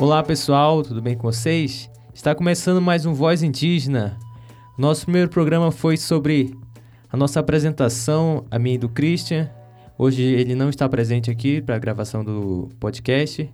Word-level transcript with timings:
Olá 0.00 0.22
pessoal, 0.22 0.82
tudo 0.82 1.02
bem 1.02 1.14
com 1.14 1.30
vocês? 1.30 1.90
Está 2.14 2.34
começando 2.34 2.80
mais 2.80 3.04
um 3.04 3.12
Voz 3.12 3.42
Indígena. 3.42 4.18
Nosso 4.78 5.02
primeiro 5.02 5.28
programa 5.28 5.70
foi 5.70 5.98
sobre 5.98 6.56
a 7.12 7.18
nossa 7.18 7.38
apresentação, 7.38 8.46
a 8.50 8.58
minha 8.58 8.76
e 8.76 8.78
do 8.78 8.88
Christian. 8.88 9.50
Hoje 9.98 10.22
ele 10.22 10.54
não 10.54 10.70
está 10.70 10.88
presente 10.88 11.30
aqui 11.30 11.60
para 11.60 11.76
a 11.76 11.78
gravação 11.78 12.24
do 12.24 12.70
podcast, 12.80 13.50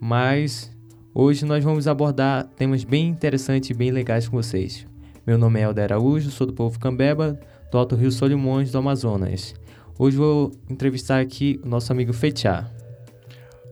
mas 0.00 0.68
hoje 1.14 1.44
nós 1.44 1.62
vamos 1.62 1.86
abordar 1.86 2.48
temas 2.56 2.82
bem 2.82 3.06
interessantes 3.06 3.70
e 3.70 3.74
bem 3.74 3.92
legais 3.92 4.26
com 4.26 4.36
vocês. 4.36 4.84
Meu 5.24 5.38
nome 5.38 5.60
é 5.60 5.62
Helder 5.62 5.92
Araújo, 5.92 6.28
sou 6.32 6.44
do 6.44 6.52
povo 6.52 6.76
Cambeba, 6.76 7.38
do 7.70 7.78
Alto 7.78 7.94
Rio 7.94 8.10
Solimões, 8.10 8.72
do 8.72 8.78
Amazonas. 8.78 9.54
Hoje 9.96 10.16
vou 10.16 10.50
entrevistar 10.68 11.20
aqui 11.20 11.60
o 11.64 11.68
nosso 11.68 11.92
amigo 11.92 12.12
Fetiá. 12.12 12.68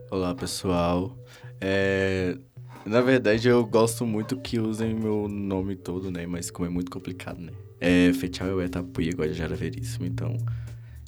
Olá 0.09 0.33
pessoal, 0.37 1.16
é, 1.65 2.37
na 2.84 3.01
verdade, 3.01 3.47
eu 3.47 3.65
gosto 3.65 4.05
muito 4.05 4.37
que 4.37 4.59
usem 4.59 4.93
meu 4.93 5.29
nome 5.29 5.77
todo, 5.77 6.11
né? 6.11 6.27
Mas 6.27 6.51
como 6.51 6.66
é 6.66 6.69
muito 6.69 6.91
complicado, 6.91 7.41
né? 7.41 7.52
É 7.80 8.12
Fechal 8.12 8.61
é 8.61 8.66
Tapuia, 8.66 9.12
Guajajara 9.12 9.55
Veríssimo. 9.55 10.05
Então, 10.05 10.37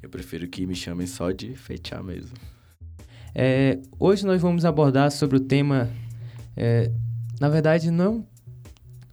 eu 0.00 0.08
prefiro 0.08 0.46
que 0.46 0.64
me 0.64 0.76
chamem 0.76 1.08
só 1.08 1.32
de 1.32 1.56
Fechal 1.56 2.04
mesmo. 2.04 2.36
É, 3.34 3.80
hoje 3.98 4.24
nós 4.24 4.40
vamos 4.40 4.64
abordar 4.64 5.10
sobre 5.10 5.36
o 5.38 5.40
tema... 5.40 5.90
É, 6.56 6.88
na 7.40 7.48
verdade, 7.48 7.90
não 7.90 8.24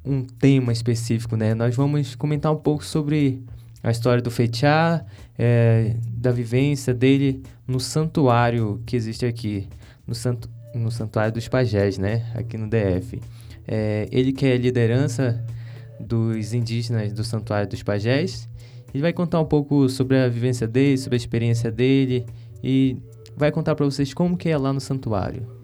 um 0.06 0.24
tema 0.24 0.72
específico, 0.72 1.36
né? 1.36 1.56
Nós 1.56 1.76
vamos 1.76 2.14
comentar 2.14 2.52
um 2.52 2.58
pouco 2.58 2.86
sobre 2.86 3.44
a 3.82 3.90
história 3.90 4.22
do 4.22 4.30
Fechá, 4.30 5.04
é, 5.40 5.96
da 6.08 6.32
vivência 6.32 6.94
dele 6.94 7.42
no 7.68 7.80
santuário 7.80 8.80
que 8.86 8.96
existe 8.96 9.26
aqui. 9.26 9.68
No 10.06 10.14
santo 10.14 10.48
no 10.74 10.92
Santuário 10.92 11.34
dos 11.34 11.48
Pajés, 11.48 11.98
né? 11.98 12.32
Aqui 12.36 12.58
no 12.58 12.70
DF. 12.70 13.22
É, 13.68 14.08
ele 14.12 14.34
que 14.34 14.46
é 14.46 14.58
liderança 14.58 15.44
dos 16.00 16.54
indígenas 16.54 17.14
do 17.14 17.24
Santuário 17.24 17.70
dos 17.70 17.84
Pajés. 17.84 18.50
Ele 18.94 19.02
vai 19.02 19.14
contar 19.14 19.40
um 19.40 19.46
pouco 19.46 19.88
sobre 19.88 20.18
a 20.18 20.28
vivência 20.28 20.68
dele, 20.68 20.98
sobre 20.98 21.16
a 21.16 21.18
experiência 21.18 21.72
dele 21.72 22.26
e 22.64 22.98
vai 23.36 23.52
contar 23.52 23.76
para 23.76 23.86
vocês 23.86 24.14
como 24.14 24.36
que 24.38 24.50
é 24.50 24.58
lá 24.58 24.74
no 24.74 24.82
santuário. 24.82 25.61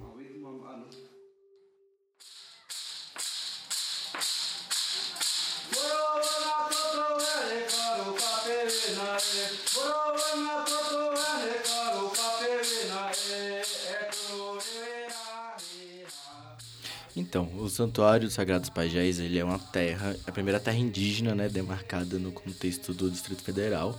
Então, 17.18 17.50
o 17.58 17.68
Santuário 17.68 18.28
dos 18.28 18.36
Sagrados 18.36 18.70
Pajés, 18.70 19.20
ele 19.20 19.40
é 19.40 19.44
uma 19.44 19.58
terra, 19.58 20.16
a 20.28 20.32
primeira 20.32 20.60
terra 20.60 20.78
indígena, 20.78 21.34
né, 21.34 21.50
demarcada 21.50 22.20
no 22.20 22.32
contexto 22.32 22.94
do 22.94 23.10
Distrito 23.10 23.42
Federal. 23.42 23.98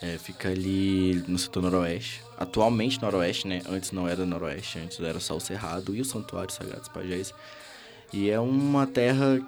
É, 0.00 0.16
fica 0.16 0.48
ali 0.48 1.22
no 1.28 1.38
setor 1.38 1.62
noroeste. 1.62 2.22
Atualmente 2.38 3.00
noroeste, 3.00 3.46
né? 3.46 3.62
Antes 3.68 3.92
não 3.92 4.08
era 4.08 4.24
noroeste, 4.24 4.78
antes 4.78 4.98
era 4.98 5.20
só 5.20 5.36
o 5.36 5.40
Cerrado 5.40 5.94
e 5.94 6.00
o 6.00 6.04
Santuário 6.04 6.48
dos 6.48 6.56
Sagrados 6.56 6.88
Pajés. 6.88 7.34
E 8.12 8.30
é 8.30 8.40
uma 8.40 8.86
terra 8.86 9.38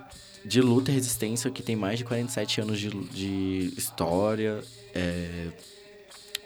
de 0.45 0.61
luta 0.61 0.91
e 0.91 0.95
resistência 0.95 1.51
que 1.51 1.63
tem 1.63 1.75
mais 1.75 1.99
de 1.99 2.05
47 2.05 2.61
anos 2.61 2.79
de, 2.79 2.91
de 2.91 3.73
história. 3.77 4.63
É, 4.95 5.49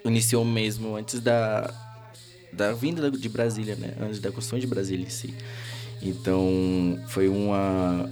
iniciou 0.05 0.45
mesmo 0.45 0.97
antes 0.97 1.21
da, 1.21 1.69
da 2.53 2.73
vinda 2.73 3.11
de 3.11 3.29
Brasília, 3.29 3.75
né? 3.75 3.95
Antes 4.01 4.21
da 4.21 4.31
construção 4.31 4.59
de 4.59 4.67
Brasília 4.67 5.05
em 5.05 5.11
si. 5.11 5.35
Então, 6.03 6.99
foi 7.09 7.29
uma. 7.29 8.09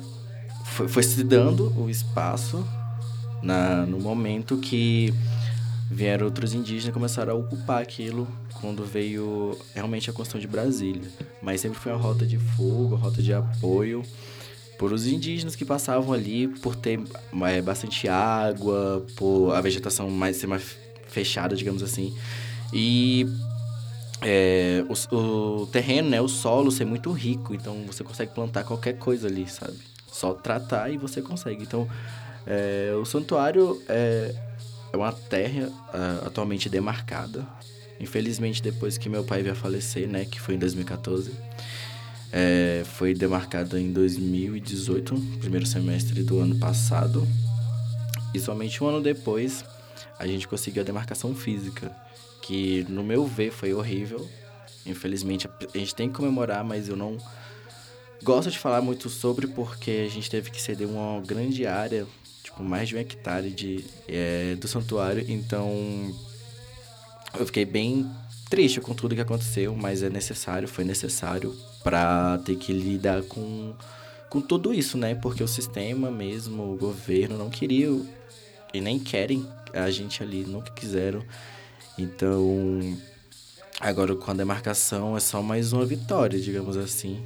Foi, 0.64 0.88
foi 0.88 1.02
se 1.02 1.22
dando 1.22 1.72
o 1.78 1.88
espaço 1.88 2.66
na, 3.42 3.86
no 3.86 4.00
momento 4.00 4.56
que 4.58 5.14
vieram 5.91 6.26
outros 6.26 6.52
indígenas 6.52 6.88
e 6.88 6.92
começaram 6.92 7.32
a 7.32 7.36
ocupar 7.36 7.80
aquilo 7.80 8.26
quando 8.60 8.84
veio 8.84 9.56
realmente 9.74 10.10
a 10.10 10.12
construção 10.12 10.41
de 10.41 10.48
Brasília. 10.48 11.08
Mas 11.41 11.60
sempre 11.60 11.78
foi 11.78 11.92
uma 11.92 12.00
rota 12.00 12.26
de 12.26 12.38
fogo, 12.38 12.94
uma 12.94 12.98
rota 12.98 13.22
de 13.22 13.32
apoio 13.32 14.03
por 14.78 14.92
os 14.92 15.06
indígenas 15.06 15.56
que 15.56 15.64
passavam 15.64 16.12
ali, 16.12 16.48
por 16.48 16.76
ter 16.76 17.00
é, 17.47 17.62
bastante 17.62 18.08
água, 18.08 19.04
por 19.16 19.53
a 19.53 19.60
vegetação 19.60 20.10
mais 20.10 20.36
ser 20.36 20.47
mais 20.47 20.76
fechada, 21.08 21.56
digamos 21.56 21.82
assim. 21.82 22.14
E 22.72 23.26
é, 24.22 24.84
o, 24.88 25.16
o, 25.16 25.66
terreno, 25.66 26.09
né, 26.09 26.21
o 26.21 26.28
solo 26.28 26.71
ser 26.71 26.84
muito 26.84 27.10
rico, 27.12 27.54
então 27.54 27.84
você 27.87 28.03
consegue 28.03 28.32
plantar 28.32 28.65
qualquer 28.65 28.94
coisa 28.94 29.28
ali, 29.28 29.49
sabe? 29.49 29.78
Só 30.06 30.32
tratar 30.32 30.91
e 30.91 30.97
você 30.97 31.21
consegue. 31.21 31.62
Então, 31.62 31.87
é, 32.47 32.94
o 33.00 33.04
santuário 33.04 33.82
é, 33.88 34.34
é 34.93 34.97
uma 34.97 35.12
terra 35.12 35.69
uh, 35.69 36.27
atualmente 36.27 36.69
demarcada. 36.69 37.47
Infelizmente, 38.00 38.62
depois 38.62 38.97
que 38.97 39.09
meu 39.09 39.25
pai 39.25 39.43
veio 39.43 39.54
a 39.54 39.56
falecer, 39.56 40.09
né, 40.09 40.25
que 40.25 40.41
foi 40.41 40.54
em 40.54 40.59
2014, 40.59 41.33
é, 42.33 42.83
foi 42.84 43.15
demarcada 43.15 43.81
em 43.81 43.93
2018, 43.93 45.15
primeiro 45.41 45.66
semestre 45.66 46.22
do 46.22 46.38
ano 46.41 46.59
passado. 46.59 47.27
E 48.33 48.41
somente 48.41 48.83
um 48.83 48.87
ano 48.87 49.03
depois, 49.03 49.65
a 50.19 50.27
gente 50.27 50.47
conseguiu 50.48 50.83
a 50.83 50.84
demarcação 50.84 51.34
física 51.34 51.94
que 52.46 52.86
no 52.88 53.02
meu 53.02 53.26
ver 53.26 53.50
foi 53.50 53.74
horrível. 53.74 54.26
Infelizmente 54.84 55.48
a 55.48 55.78
gente 55.78 55.94
tem 55.94 56.08
que 56.08 56.14
comemorar, 56.14 56.62
mas 56.62 56.88
eu 56.88 56.96
não 56.96 57.18
gosto 58.22 58.50
de 58.50 58.58
falar 58.58 58.80
muito 58.80 59.08
sobre 59.08 59.48
porque 59.48 60.06
a 60.06 60.08
gente 60.08 60.30
teve 60.30 60.50
que 60.50 60.62
ceder 60.62 60.88
uma 60.88 61.20
grande 61.20 61.66
área, 61.66 62.06
tipo 62.42 62.62
mais 62.62 62.88
de 62.88 62.94
um 62.96 62.98
hectare 62.98 63.50
de, 63.50 63.84
é, 64.06 64.54
do 64.54 64.68
santuário, 64.68 65.24
então 65.28 66.14
eu 67.38 67.44
fiquei 67.44 67.64
bem 67.64 68.08
triste 68.48 68.80
com 68.80 68.94
tudo 68.94 69.14
que 69.14 69.20
aconteceu, 69.20 69.74
mas 69.74 70.04
é 70.04 70.08
necessário, 70.08 70.68
foi 70.68 70.84
necessário 70.84 71.54
para 71.82 72.38
ter 72.38 72.56
que 72.56 72.72
lidar 72.72 73.22
com, 73.22 73.74
com 74.30 74.40
tudo 74.40 74.72
isso, 74.72 74.96
né? 74.96 75.16
Porque 75.16 75.42
o 75.42 75.48
sistema 75.48 76.10
mesmo, 76.12 76.72
o 76.72 76.76
governo 76.76 77.36
não 77.36 77.50
queria 77.50 77.88
e 78.72 78.80
nem 78.80 79.00
querem 79.00 79.46
a 79.72 79.90
gente 79.90 80.22
ali, 80.22 80.44
nunca 80.44 80.70
quiseram 80.70 81.24
então, 81.98 82.80
agora 83.80 84.14
com 84.14 84.30
a 84.30 84.34
demarcação 84.34 85.16
é 85.16 85.20
só 85.20 85.42
mais 85.42 85.72
uma 85.72 85.84
vitória, 85.84 86.38
digamos 86.38 86.76
assim. 86.76 87.22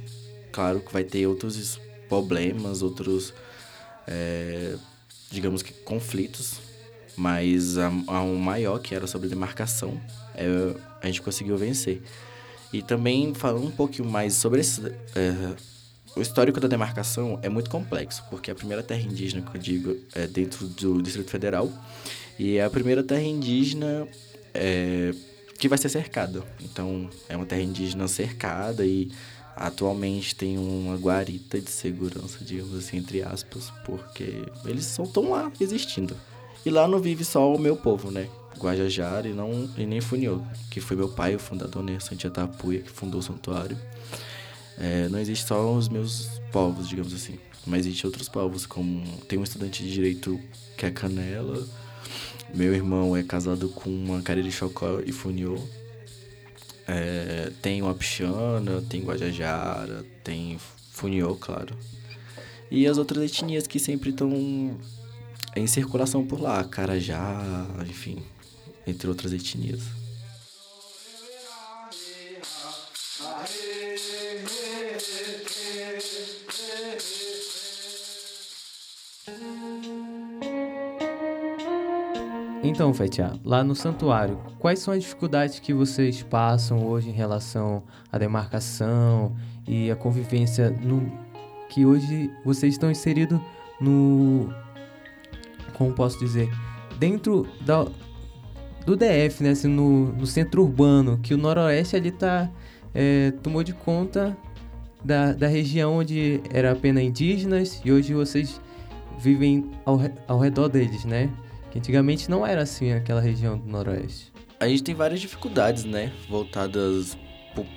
Claro 0.51 0.81
que 0.81 0.91
vai 0.91 1.03
ter 1.03 1.27
outros 1.27 1.79
problemas, 2.07 2.81
outros, 2.81 3.33
é, 4.07 4.75
digamos 5.29 5.61
que 5.61 5.73
conflitos, 5.73 6.59
mas 7.15 7.77
a, 7.77 7.87
a 8.07 8.21
um 8.21 8.35
maior, 8.35 8.79
que 8.79 8.93
era 8.93 9.07
sobre 9.07 9.29
demarcação, 9.29 9.99
é, 10.35 10.45
a 11.01 11.07
gente 11.07 11.21
conseguiu 11.21 11.57
vencer. 11.57 12.01
E 12.73 12.81
também 12.81 13.33
falando 13.33 13.67
um 13.67 13.71
pouquinho 13.71 14.09
mais 14.09 14.33
sobre 14.33 14.61
esse, 14.61 14.81
é, 15.15 15.55
o 16.15 16.21
histórico 16.21 16.59
da 16.59 16.67
demarcação 16.67 17.39
é 17.41 17.47
muito 17.47 17.69
complexo, 17.69 18.23
porque 18.29 18.51
a 18.51 18.55
primeira 18.55 18.83
terra 18.83 19.01
indígena 19.01 19.41
que 19.41 19.57
eu 19.57 19.61
digo 19.61 19.97
é 20.13 20.27
dentro 20.27 20.67
do 20.67 21.01
Distrito 21.01 21.29
Federal 21.29 21.71
e 22.37 22.59
a 22.59 22.69
primeira 22.69 23.01
terra 23.01 23.21
indígena 23.21 24.07
é, 24.53 25.13
que 25.57 25.67
vai 25.67 25.77
ser 25.77 25.89
cercado. 25.89 26.43
Então, 26.61 27.09
é 27.29 27.35
uma 27.35 27.45
terra 27.45 27.61
indígena 27.61 28.07
cercada 28.07 28.85
e 28.85 29.11
atualmente 29.55 30.35
tem 30.35 30.57
uma 30.57 30.95
guarita 30.95 31.59
de 31.59 31.69
segurança, 31.69 32.43
digamos 32.43 32.75
assim, 32.75 32.97
entre 32.97 33.21
aspas, 33.21 33.71
porque 33.85 34.45
eles 34.65 34.85
só 34.85 35.03
estão 35.03 35.31
lá 35.31 35.51
existindo. 35.59 36.15
E 36.65 36.69
lá 36.69 36.87
não 36.87 36.99
vive 36.99 37.23
só 37.25 37.53
o 37.53 37.59
meu 37.59 37.75
povo, 37.75 38.11
né? 38.11 38.29
Guajajara 38.57 39.27
e, 39.27 39.33
não, 39.33 39.69
e 39.77 39.85
nem 39.85 40.01
Funiô, 40.01 40.41
que 40.69 40.79
foi 40.79 40.95
meu 40.95 41.09
pai, 41.09 41.35
o 41.35 41.39
fundador, 41.39 41.83
né? 41.83 41.99
Santia 41.99 42.29
Tapuia, 42.29 42.81
que 42.81 42.91
fundou 42.91 43.19
o 43.19 43.23
santuário. 43.23 43.77
É, 44.77 45.07
não 45.09 45.19
existe 45.19 45.47
só 45.47 45.73
os 45.73 45.89
meus 45.89 46.27
povos, 46.51 46.87
digamos 46.87 47.13
assim. 47.13 47.37
Mas 47.65 47.85
existe 47.85 48.05
outros 48.05 48.27
povos, 48.27 48.65
como 48.65 49.03
tem 49.27 49.37
um 49.37 49.43
estudante 49.43 49.83
de 49.83 49.91
direito 49.91 50.39
que 50.77 50.85
é 50.85 50.91
Canela, 50.91 51.67
meu 52.53 52.73
irmão 52.73 53.15
é 53.15 53.23
casado 53.23 53.69
com 53.69 53.89
uma 53.89 54.21
Cariri 54.21 54.51
Chocó 54.51 54.99
e 55.05 55.11
Funiô. 55.11 55.57
É, 56.87 57.51
tem 57.61 57.81
uma 57.81 57.93
Pichana, 57.93 58.81
tem 58.89 59.03
Guajajara, 59.03 60.05
tem 60.23 60.57
Funiô, 60.91 61.35
claro. 61.35 61.75
E 62.69 62.87
as 62.87 62.97
outras 62.97 63.23
etnias 63.23 63.67
que 63.67 63.79
sempre 63.79 64.09
estão 64.09 64.31
em 65.55 65.67
circulação 65.67 66.25
por 66.25 66.39
lá, 66.41 66.63
Carajá, 66.63 67.65
enfim, 67.87 68.23
entre 68.87 69.07
outras 69.07 69.33
etnias. 69.33 70.00
Então, 82.63 82.93
Fetia, 82.93 83.33
lá 83.43 83.63
no 83.63 83.75
santuário, 83.75 84.37
quais 84.59 84.79
são 84.79 84.93
as 84.93 85.01
dificuldades 85.01 85.59
que 85.59 85.73
vocês 85.73 86.21
passam 86.21 86.85
hoje 86.85 87.09
em 87.09 87.13
relação 87.13 87.83
à 88.11 88.17
demarcação 88.17 89.35
e 89.67 89.89
a 89.89 89.95
convivência 89.95 90.69
no 90.69 91.11
que 91.69 91.85
hoje 91.85 92.29
vocês 92.45 92.73
estão 92.73 92.91
inseridos 92.91 93.39
no 93.79 94.53
como 95.81 95.93
posso 95.93 96.19
dizer, 96.19 96.47
dentro 96.99 97.47
da, 97.61 97.87
do 98.85 98.95
DF, 98.95 99.43
né, 99.43 99.49
assim, 99.49 99.67
no, 99.67 100.13
no 100.13 100.27
centro 100.27 100.61
urbano, 100.61 101.17
que 101.23 101.33
o 101.33 101.37
noroeste 101.37 101.95
ali 101.95 102.11
tá 102.11 102.47
é, 102.93 103.31
tomou 103.41 103.63
de 103.63 103.73
conta 103.73 104.37
da, 105.03 105.33
da 105.33 105.47
região 105.47 105.97
onde 105.97 106.39
era 106.53 106.71
apenas 106.71 107.03
indígenas 107.03 107.81
e 107.83 107.91
hoje 107.91 108.13
vocês 108.13 108.61
vivem 109.19 109.71
ao, 109.83 109.99
ao 110.27 110.37
redor 110.37 110.67
deles, 110.67 111.03
né? 111.03 111.29
Que 111.71 111.79
antigamente 111.79 112.29
não 112.29 112.45
era 112.45 112.61
assim 112.61 112.91
aquela 112.91 113.21
região 113.21 113.57
do 113.57 113.65
Noroeste. 113.65 114.31
A 114.59 114.67
gente 114.67 114.83
tem 114.83 114.93
várias 114.93 115.19
dificuldades, 115.19 115.85
né? 115.85 116.11
Voltadas 116.29 117.17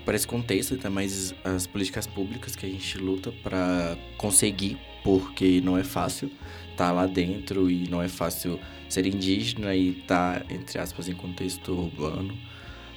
para 0.05 0.15
esse 0.15 0.27
contexto, 0.27 0.75
até 0.75 0.89
mais 0.89 1.35
as 1.43 1.67
políticas 1.67 2.07
públicas 2.07 2.55
que 2.55 2.67
a 2.67 2.69
gente 2.69 2.99
luta 2.99 3.33
para 3.43 3.97
conseguir, 4.19 4.79
porque 5.03 5.61
não 5.63 5.77
é 5.77 5.83
fácil 5.83 6.31
estar 6.71 6.89
tá 6.89 6.93
lá 6.93 7.07
dentro 7.07 7.71
e 7.71 7.89
não 7.89 8.03
é 8.03 8.09
fácil 8.09 8.59
ser 8.89 9.07
indígena 9.07 9.75
e 9.75 9.99
estar, 9.99 10.41
tá, 10.41 10.55
entre 10.55 10.79
aspas, 10.79 11.09
em 11.09 11.15
contexto 11.15 11.73
urbano. 11.73 12.37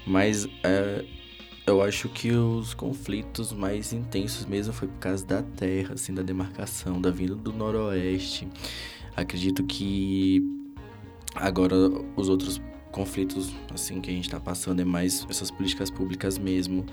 Mas 0.06 0.48
é, 0.64 1.06
eu 1.66 1.82
acho 1.82 2.10
que 2.10 2.32
os 2.32 2.74
conflitos 2.74 3.52
mais 3.52 3.94
intensos 3.94 4.46
mesmo 4.46 4.74
foi 4.74 4.88
por 4.88 5.00
causa 5.00 5.26
da 5.26 5.42
terra, 5.42 5.94
assim, 5.94 6.14
da 6.14 6.22
demarcação, 6.22 7.02
da 7.02 7.12
vinda 7.12 7.36
do 7.36 7.52
noroeste. 7.52 8.48
Acredito 9.16 9.64
que 9.64 10.56
agora 11.39 11.75
os 12.16 12.30
outros 12.30 12.62
conflitos 12.92 13.54
assim 13.74 14.01
que 14.01 14.10
a 14.10 14.13
gente 14.13 14.25
está 14.25 14.39
passando 14.39 14.81
é 14.81 14.86
mais 14.86 15.25
essas 15.30 15.51
políticas 15.51 15.92
públicas 15.92 16.38
mesmo 16.38 16.86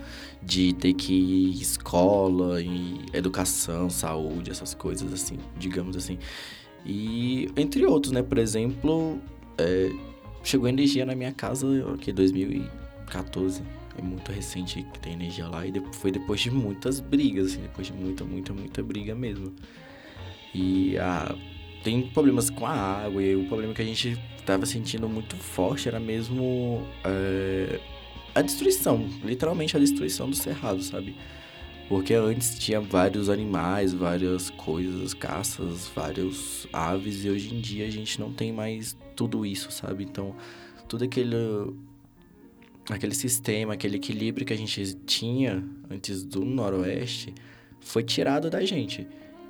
de 0.42 0.72
ter 0.74 0.92
que 0.92 1.14
ir 1.14 1.60
escola 1.60 2.60
e 2.60 3.00
educação, 3.12 3.88
saúde, 3.88 4.50
essas 4.50 4.74
coisas 4.74 5.12
assim, 5.12 5.38
digamos 5.56 5.96
assim. 5.96 6.18
E 6.84 7.48
entre 7.56 7.86
outros, 7.86 8.12
né? 8.12 8.22
Por 8.22 8.38
exemplo, 8.38 9.18
é, 9.56 9.90
chegou 10.42 10.68
energia 10.68 11.06
na 11.06 11.14
minha 11.14 11.32
casa 11.32 11.66
que 12.00 12.12
2014 12.12 13.62
é 13.96 14.02
muito 14.02 14.30
recente 14.32 14.82
que 14.92 14.98
tem 14.98 15.14
energia 15.14 15.46
lá 15.46 15.66
e 15.66 15.72
foi 15.92 16.10
depois 16.10 16.40
de 16.40 16.50
muitas 16.50 17.00
brigas, 17.00 17.52
assim, 17.52 17.62
depois 17.62 17.86
de 17.86 17.92
muita, 17.92 18.24
muita, 18.24 18.52
muita 18.52 18.82
briga 18.82 19.14
mesmo. 19.14 19.52
E 20.54 20.98
a, 20.98 21.34
tem 21.84 22.00
problemas 22.00 22.48
com 22.48 22.66
a 22.66 22.72
água 22.72 23.22
e 23.22 23.36
o 23.36 23.44
problema 23.44 23.74
que 23.74 23.82
a 23.82 23.84
gente 23.84 24.18
estava 24.38 24.64
sentindo 24.64 25.06
muito 25.06 25.36
forte 25.36 25.86
era 25.86 26.00
mesmo 26.00 26.82
é, 27.04 27.78
a 28.34 28.40
destruição, 28.40 29.06
literalmente 29.22 29.76
a 29.76 29.80
destruição 29.80 30.28
do 30.28 30.34
cerrado, 30.34 30.82
sabe? 30.82 31.14
Porque 31.86 32.14
antes 32.14 32.58
tinha 32.58 32.80
vários 32.80 33.28
animais, 33.28 33.92
várias 33.92 34.48
coisas, 34.48 35.12
caças, 35.12 35.86
vários 35.94 36.66
aves, 36.72 37.24
e 37.24 37.28
hoje 37.28 37.54
em 37.54 37.60
dia 37.60 37.86
a 37.86 37.90
gente 37.90 38.18
não 38.18 38.32
tem 38.32 38.50
mais 38.50 38.96
tudo 39.14 39.44
isso, 39.44 39.70
sabe? 39.70 40.04
Então, 40.04 40.34
tudo 40.88 41.04
aquele 41.04 41.36
aquele 42.90 43.14
sistema, 43.14 43.74
aquele 43.74 43.96
equilíbrio 43.96 44.46
que 44.46 44.52
a 44.52 44.56
gente 44.56 44.94
tinha 45.06 45.62
antes 45.90 46.22
do 46.22 46.44
Noroeste 46.44 47.34
foi 47.80 48.02
tirado 48.02 48.48
da 48.48 48.64
gente. 48.64 49.06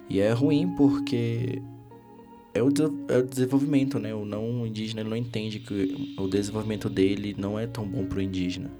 E 0.08 0.20
é 0.20 0.32
ruim 0.32 0.74
porque 0.76 1.62
é 2.54 2.62
o, 2.62 2.68
é 3.08 3.18
o 3.18 3.22
desenvolvimento, 3.22 3.98
né? 3.98 4.14
O 4.14 4.24
não 4.24 4.64
indígena 4.66 5.02
não 5.02 5.16
entende 5.16 5.58
que 5.58 6.14
o 6.16 6.28
desenvolvimento 6.28 6.88
dele 6.88 7.34
não 7.36 7.58
é 7.58 7.66
tão 7.66 7.86
bom 7.86 8.06
para 8.06 8.18
o 8.18 8.22
indígena. 8.22 8.70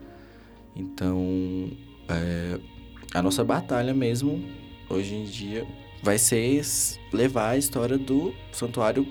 Então, 0.76 1.70
é, 2.08 2.58
a 3.12 3.20
nossa 3.20 3.42
batalha 3.44 3.92
mesmo, 3.92 4.42
hoje 4.88 5.14
em 5.14 5.24
dia, 5.24 5.66
vai 6.02 6.18
ser 6.18 6.62
levar 7.12 7.50
a 7.50 7.56
história 7.56 7.98
do 7.98 8.32
santuário 8.52 9.06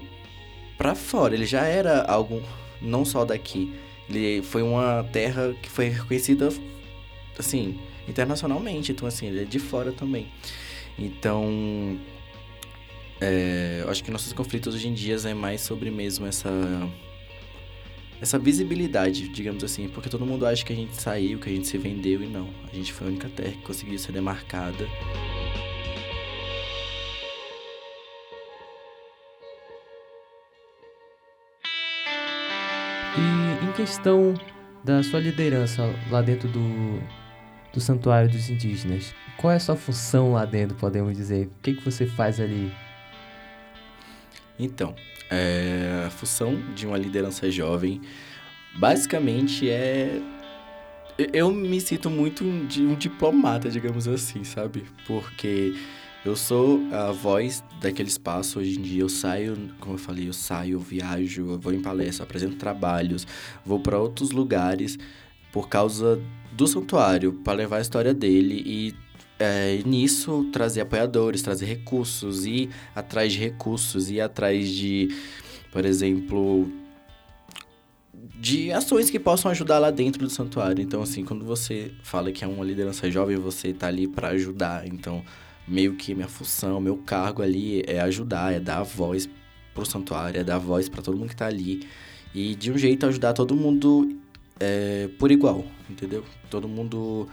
para 0.78 0.96
fora. 0.96 1.36
Ele 1.36 1.46
já 1.46 1.66
era 1.66 2.04
algo 2.04 2.42
não 2.82 3.04
só 3.04 3.26
daqui, 3.26 3.74
ele 4.10 4.42
foi 4.42 4.62
uma 4.62 5.04
terra 5.12 5.56
que 5.62 5.70
foi 5.70 5.90
reconhecida, 5.90 6.50
assim, 7.38 7.80
internacionalmente. 8.08 8.92
Então, 8.92 9.08
assim, 9.08 9.28
ele 9.28 9.42
é 9.42 9.46
de 9.46 9.60
fora 9.60 9.92
também. 9.92 10.28
Então, 10.98 11.98
é, 13.22 13.73
eu 13.84 13.90
acho 13.90 14.04
que 14.04 14.10
nossos 14.10 14.32
conflitos 14.34 14.74
hoje 14.74 14.88
em 14.88 14.94
dia 14.94 15.16
é 15.26 15.34
mais 15.34 15.62
sobre 15.62 15.92
mesmo 15.92 16.26
essa 16.26 16.50
essa 18.22 18.40
visibilidade, 18.40 19.28
digamos 19.28 19.62
assim, 19.66 19.90
porque 19.90 20.08
todo 20.08 20.26
mundo 20.26 20.46
acha 20.46 20.64
que 20.64 20.72
a 20.72 20.76
gente 20.76 20.96
saiu, 20.96 21.40
que 21.40 21.50
a 21.50 21.52
gente 21.52 21.68
se 21.68 21.78
vendeu 21.78 22.24
e 22.24 22.28
não. 22.28 22.50
A 22.72 22.74
gente 22.74 22.94
foi 22.94 23.08
a 23.08 23.10
única 23.10 23.28
terra 23.28 23.52
que 23.52 23.62
conseguiu 23.64 24.00
ser 24.00 24.14
demarcada. 24.14 24.88
E 33.18 33.66
em 33.66 33.72
questão 33.74 34.34
da 34.86 35.04
sua 35.04 35.20
liderança 35.20 35.84
lá 36.10 36.22
dentro 36.22 36.48
do, 36.48 37.02
do 37.74 37.82
Santuário 37.82 38.30
dos 38.30 38.50
Indígenas, 38.50 39.14
qual 39.36 39.52
é 39.52 39.58
a 39.58 39.60
sua 39.60 39.76
função 39.76 40.32
lá 40.32 40.46
dentro, 40.46 40.78
podemos 40.78 41.14
dizer? 41.18 41.48
O 41.48 41.62
que, 41.62 41.74
que 41.74 41.84
você 41.84 42.06
faz 42.06 42.40
ali? 42.40 42.72
Então, 44.58 44.96
é, 45.30 46.04
a 46.06 46.10
função 46.10 46.56
de 46.76 46.86
uma 46.86 46.98
liderança 46.98 47.50
jovem 47.50 48.02
basicamente 48.76 49.70
é. 49.70 50.22
Eu 51.32 51.52
me 51.52 51.80
sinto 51.80 52.10
muito 52.10 52.44
de 52.68 52.82
um 52.82 52.96
diplomata, 52.96 53.70
digamos 53.70 54.08
assim, 54.08 54.44
sabe? 54.44 54.84
Porque 55.06 55.74
eu 56.26 56.36
sou 56.36 56.82
a 56.92 57.12
voz 57.12 57.64
daquele 57.80 58.10
espaço 58.10 58.60
hoje 58.60 58.80
em 58.80 58.82
dia. 58.82 59.02
Eu 59.02 59.10
saio, 59.10 59.56
como 59.80 59.94
eu 59.94 60.00
falei, 60.00 60.28
eu 60.28 60.34
saio, 60.34 60.74
eu 60.74 60.80
viajo, 60.80 61.52
eu 61.52 61.60
vou 61.60 61.72
em 61.72 61.82
palestra, 61.82 62.24
apresento 62.24 62.56
trabalhos, 62.56 63.28
vou 63.64 63.80
para 63.80 64.00
outros 64.00 64.32
lugares 64.32 64.98
por 65.52 65.70
causa 65.70 66.20
do 66.52 66.66
santuário, 66.66 67.34
para 67.44 67.54
levar 67.54 67.78
a 67.78 67.82
história 67.82 68.14
dele 68.14 68.64
e 68.66 68.96
é, 69.44 69.82
nisso 69.86 70.50
trazer 70.54 70.82
apoiadores, 70.82 71.42
trazer 71.42 71.66
recursos, 71.66 72.46
ir 72.46 72.70
atrás 72.96 73.34
de 73.34 73.40
recursos, 73.40 74.10
ir 74.10 74.22
atrás 74.22 74.70
de, 74.70 75.10
por 75.70 75.84
exemplo, 75.84 76.72
de 78.40 78.72
ações 78.72 79.10
que 79.10 79.20
possam 79.20 79.52
ajudar 79.52 79.80
lá 79.80 79.92
dentro 79.92 80.24
do 80.24 80.30
santuário. 80.30 80.82
Então, 80.82 81.02
assim, 81.02 81.26
quando 81.26 81.44
você 81.44 81.92
fala 82.04 82.32
que 82.32 82.46
é 82.46 82.48
uma 82.48 82.64
liderança 82.64 83.12
jovem, 83.12 83.36
você 83.36 83.74
tá 83.74 83.88
ali 83.88 84.08
para 84.08 84.30
ajudar. 84.30 84.88
Então, 84.88 85.22
meio 85.68 85.96
que 85.96 86.16
minha 86.16 86.30
função, 86.30 86.80
meu 86.80 86.96
cargo 86.96 87.42
ali 87.42 87.84
é 87.86 88.00
ajudar, 88.00 88.54
é 88.54 88.62
dar 88.62 88.84
voz 88.84 89.30
pro 89.74 89.86
santuário, 89.86 90.40
é 90.40 90.44
dar 90.44 90.58
voz 90.58 90.88
para 90.88 91.02
todo 91.02 91.18
mundo 91.18 91.30
que 91.30 91.36
tá 91.36 91.48
ali. 91.48 91.86
E 92.34 92.56
de 92.56 92.72
um 92.72 92.78
jeito 92.78 93.06
ajudar 93.06 93.34
todo 93.34 93.54
mundo 93.56 94.10
é, 94.58 95.10
por 95.20 95.32
igual, 95.32 95.66
entendeu? 95.90 96.24
Todo 96.50 96.66
mundo 96.66 97.28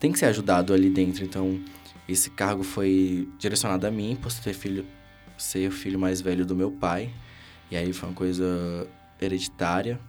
tem 0.00 0.10
que 0.10 0.18
ser 0.18 0.26
ajudado 0.26 0.74
ali 0.74 0.90
dentro. 0.90 1.24
Então, 1.24 1.60
esse 2.08 2.30
cargo 2.30 2.64
foi 2.64 3.28
direcionado 3.38 3.86
a 3.86 3.90
mim, 3.90 4.18
por 4.20 4.32
ser 4.32 4.54
filho, 4.54 4.84
ser 5.38 5.68
o 5.68 5.72
filho 5.72 5.98
mais 5.98 6.20
velho 6.20 6.44
do 6.44 6.56
meu 6.56 6.72
pai. 6.72 7.10
E 7.70 7.76
aí 7.76 7.92
foi 7.92 8.08
uma 8.08 8.14
coisa 8.14 8.88
hereditária. 9.20 10.00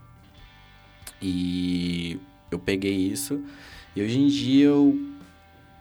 E 1.22 2.20
eu 2.50 2.58
peguei 2.58 2.96
isso. 2.96 3.44
E 3.96 4.02
hoje 4.02 4.18
em 4.18 4.28
dia 4.28 4.66
eu 4.68 4.98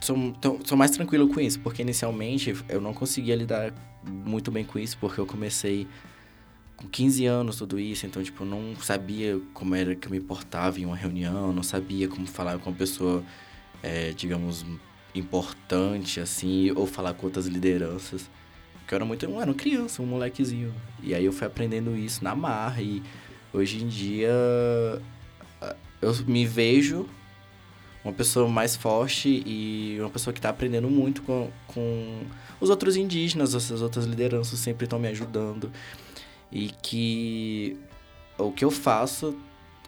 sou, 0.01 0.17
sou 0.65 0.77
mais 0.77 0.91
tranquilo 0.91 1.29
com 1.29 1.41
isso, 1.41 1.61
porque 1.61 1.83
inicialmente 1.83 2.55
eu 2.69 2.81
não 2.81 2.93
conseguia 2.93 3.37
lidar 3.37 3.73
muito 4.05 4.51
bem 4.51 4.65
com 4.65 4.79
isso, 4.79 4.99
porque 4.99 5.21
eu 5.21 5.27
comecei 5.27 5.87
com 6.77 6.89
15 6.89 7.27
anos 7.27 7.57
tudo 7.57 7.79
isso, 7.79 8.07
então, 8.07 8.23
tipo, 8.23 8.43
eu 8.43 8.47
não 8.47 8.75
sabia 8.77 9.39
como 9.53 9.75
era 9.75 9.95
que 9.95 10.07
eu 10.07 10.11
me 10.11 10.21
portava 10.21 10.81
em 10.81 10.87
uma 10.87 10.97
reunião, 10.97 11.53
não 11.53 11.63
sabia 11.63 12.09
como 12.09 12.27
falar 12.27 12.59
com 12.59 12.71
uma 12.71 12.77
pessoa, 12.77 13.23
é, 13.83 14.13
digamos, 14.13 14.65
importante, 15.15 16.21
assim, 16.21 16.71
ou 16.73 16.87
falar 16.87 17.15
com 17.15 17.27
outras 17.27 17.47
lideranças. 17.47 18.31
Porque 18.81 18.95
eu 18.95 18.97
era 18.97 19.05
muito, 19.05 19.25
eu 19.25 19.41
era 19.41 19.51
uma 19.51 19.57
criança, 19.57 20.03
um 20.03 20.07
molequezinho. 20.07 20.75
E 21.03 21.15
aí 21.15 21.25
eu 21.25 21.33
fui 21.33 21.47
aprendendo 21.47 21.97
isso 21.97 22.23
na 22.23 22.35
marra, 22.35 22.83
e 22.83 23.03
hoje 23.53 23.83
em 23.83 23.89
dia 23.89 24.31
eu 26.01 26.15
me 26.27 26.47
vejo 26.47 27.07
uma 28.03 28.13
pessoa 28.13 28.49
mais 28.49 28.75
forte 28.75 29.43
e 29.45 29.99
uma 30.01 30.09
pessoa 30.09 30.33
que 30.33 30.39
está 30.39 30.49
aprendendo 30.49 30.89
muito 30.89 31.23
com, 31.23 31.51
com 31.67 32.23
os 32.59 32.71
outros 32.71 32.97
indígenas, 32.97 33.55
essas 33.55 33.83
outras 33.83 34.07
lideranças 34.07 34.59
sempre 34.59 34.85
estão 34.85 34.99
me 34.99 35.09
ajudando. 35.09 35.71
E 36.51 36.71
que 36.83 37.77
o 38.39 38.51
que 38.51 38.65
eu 38.65 38.71
faço 38.71 39.37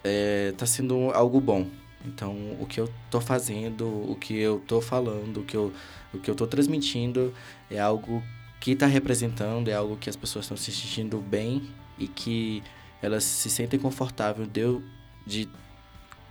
está 0.05 0.65
é, 0.65 0.67
sendo 0.67 1.11
algo 1.13 1.41
bom. 1.41 1.67
Então, 2.05 2.35
o 2.61 2.67
que 2.67 2.81
eu 2.81 2.89
estou 3.05 3.21
fazendo, 3.21 3.87
o 3.87 4.17
que 4.17 4.35
eu 4.35 4.59
estou 4.59 4.81
falando, 4.81 5.41
o 5.41 5.45
que 5.45 5.57
eu, 5.57 5.73
o 6.13 6.19
que 6.19 6.29
eu 6.29 6.33
estou 6.33 6.47
transmitindo 6.47 7.33
é 7.71 7.79
algo 7.79 8.23
que 8.61 8.73
está 8.73 8.87
representando, 8.87 9.69
é 9.69 9.75
algo 9.75 9.97
que 9.97 10.09
as 10.09 10.17
pessoas 10.17 10.45
estão 10.45 10.57
se 10.57 10.71
sentindo 10.73 11.19
bem 11.19 11.63
e 11.99 12.07
que 12.07 12.63
elas 13.01 13.25
se 13.25 13.51
sentem 13.51 13.79
confortável 13.79 14.47
de, 14.47 14.61
eu, 14.61 14.83
de 15.27 15.49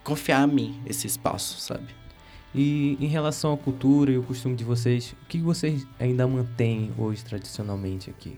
confiar 0.04 0.42
a 0.42 0.48
mim 0.48 0.82
esse 0.86 1.08
espaço, 1.08 1.60
sabe? 1.60 1.94
E 2.54 2.98
em 3.00 3.08
relação 3.08 3.54
à 3.54 3.58
cultura 3.58 4.12
e 4.12 4.18
o 4.18 4.24
costume 4.24 4.56
de 4.56 4.64
vocês, 4.64 5.14
o 5.24 5.26
que 5.28 5.40
vocês 5.40 5.86
ainda 6.00 6.28
mantêm 6.28 6.92
hoje 6.98 7.24
tradicionalmente 7.24 8.10
aqui? 8.10 8.38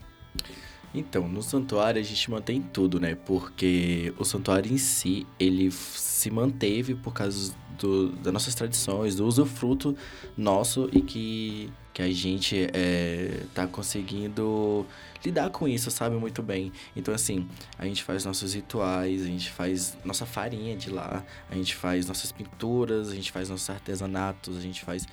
Então, 0.94 1.28
no 1.28 1.42
santuário 1.42 2.00
a 2.00 2.04
gente 2.04 2.30
mantém 2.30 2.62
tudo, 2.62 3.00
né? 3.00 3.16
Porque 3.16 4.14
o 4.18 4.24
santuário 4.24 4.72
em 4.72 4.78
si, 4.78 5.26
ele 5.40 5.72
se 5.72 6.30
manteve 6.30 6.94
por 6.94 7.14
causa 7.14 7.54
do, 7.80 8.10
das 8.10 8.32
nossas 8.32 8.54
tradições, 8.54 9.16
do 9.16 9.26
usufruto 9.26 9.98
nosso 10.38 10.90
e 10.94 11.02
que, 11.02 11.74
que 11.92 12.02
a 12.02 12.12
gente 12.12 12.70
é, 12.74 13.44
tá 13.56 13.66
conseguindo 13.66 14.86
lidar 15.26 15.50
com 15.50 15.68
isso, 15.68 15.90
sabe? 15.90 16.16
Muito 16.16 16.44
bem. 16.44 16.72
Então, 16.96 17.14
assim, 17.14 17.48
a 17.78 17.86
gente 17.86 18.04
faz 18.04 18.24
nossos 18.24 18.54
rituais, 18.54 19.24
a 19.24 19.28
gente 19.28 19.50
faz 19.52 19.98
nossa 20.06 20.26
farinha 20.26 20.76
de 20.76 20.92
lá, 20.92 21.26
a 21.50 21.56
gente 21.56 21.76
faz 21.76 22.06
nossas 22.06 22.32
pinturas, 22.32 23.10
a 23.10 23.16
gente 23.16 23.32
faz 23.32 23.50
nossos 23.50 23.70
artesanatos, 23.70 24.58
a 24.58 24.62
gente 24.62 24.84
faz 24.84 25.08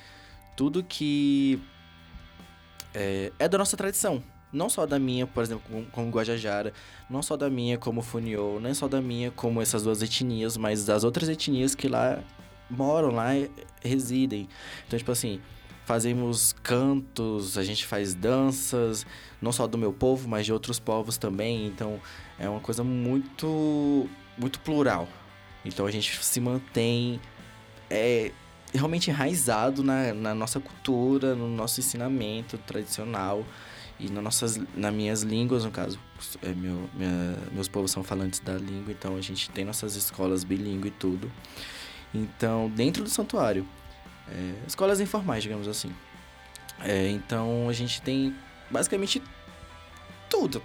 tudo 0.55 0.83
que 0.83 1.59
é, 2.93 3.31
é 3.39 3.49
da 3.49 3.57
nossa 3.57 3.75
tradição, 3.75 4.21
não 4.51 4.69
só 4.69 4.85
da 4.85 4.99
minha, 4.99 5.25
por 5.25 5.43
exemplo, 5.43 5.85
como, 5.91 6.09
Guajajara, 6.09 6.73
não 7.09 7.21
só 7.21 7.37
da 7.37 7.49
minha 7.49 7.77
como 7.77 8.01
Funiô, 8.01 8.59
nem 8.59 8.73
só 8.73 8.87
da 8.87 9.01
minha 9.01 9.31
como 9.31 9.61
essas 9.61 9.83
duas 9.83 10.01
etnias, 10.01 10.57
mas 10.57 10.85
das 10.85 11.03
outras 11.03 11.29
etnias 11.29 11.73
que 11.73 11.87
lá 11.87 12.21
moram, 12.69 13.11
lá 13.11 13.29
residem. 13.81 14.47
Então, 14.87 14.97
tipo 14.97 15.11
assim, 15.11 15.39
fazemos 15.85 16.53
cantos, 16.63 17.57
a 17.57 17.63
gente 17.63 17.85
faz 17.85 18.13
danças, 18.13 19.05
não 19.41 19.51
só 19.51 19.67
do 19.67 19.77
meu 19.77 19.91
povo, 19.91 20.27
mas 20.27 20.45
de 20.45 20.53
outros 20.53 20.79
povos 20.79 21.17
também. 21.17 21.67
Então, 21.67 21.99
é 22.39 22.47
uma 22.47 22.59
coisa 22.59 22.83
muito, 22.83 24.09
muito 24.37 24.59
plural. 24.59 25.07
Então, 25.63 25.85
a 25.85 25.91
gente 25.91 26.23
se 26.23 26.39
mantém 26.39 27.19
é, 27.89 28.31
realmente 28.73 29.09
enraizado 29.09 29.83
na, 29.83 30.13
na 30.13 30.33
nossa 30.33 30.59
cultura, 30.59 31.35
no 31.35 31.47
nosso 31.47 31.79
ensinamento 31.79 32.57
tradicional. 32.57 33.45
E 34.01 34.09
nas 34.09 34.23
nossas, 34.23 34.59
nas 34.75 34.93
minhas 34.93 35.21
línguas, 35.21 35.63
no 35.63 35.69
caso, 35.69 35.99
é 36.41 36.49
meu, 36.49 36.89
minha, 36.95 37.37
meus 37.51 37.67
povos 37.67 37.91
são 37.91 38.03
falantes 38.03 38.39
da 38.39 38.53
língua, 38.53 38.91
então 38.91 39.15
a 39.15 39.21
gente 39.21 39.49
tem 39.51 39.63
nossas 39.63 39.95
escolas 39.95 40.43
bilíngue 40.43 40.87
e 40.87 40.91
tudo. 40.91 41.31
Então, 42.13 42.69
dentro 42.69 43.03
do 43.03 43.09
santuário, 43.09 43.65
é, 44.27 44.53
escolas 44.67 44.99
informais, 44.99 45.43
digamos 45.43 45.67
assim. 45.67 45.93
É, 46.79 47.09
então, 47.09 47.69
a 47.69 47.73
gente 47.73 48.01
tem 48.01 48.35
basicamente 48.71 49.21
tudo. 50.29 50.63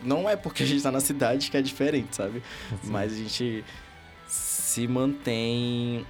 Não 0.00 0.28
é 0.28 0.36
porque 0.36 0.62
a 0.62 0.66
gente 0.66 0.82
tá 0.82 0.92
na 0.92 1.00
cidade 1.00 1.50
que 1.50 1.56
é 1.56 1.62
diferente, 1.62 2.14
sabe? 2.14 2.42
Sim. 2.82 2.90
Mas 2.90 3.12
a 3.12 3.16
gente 3.16 3.64
se 4.28 4.86
mantém 4.86 6.06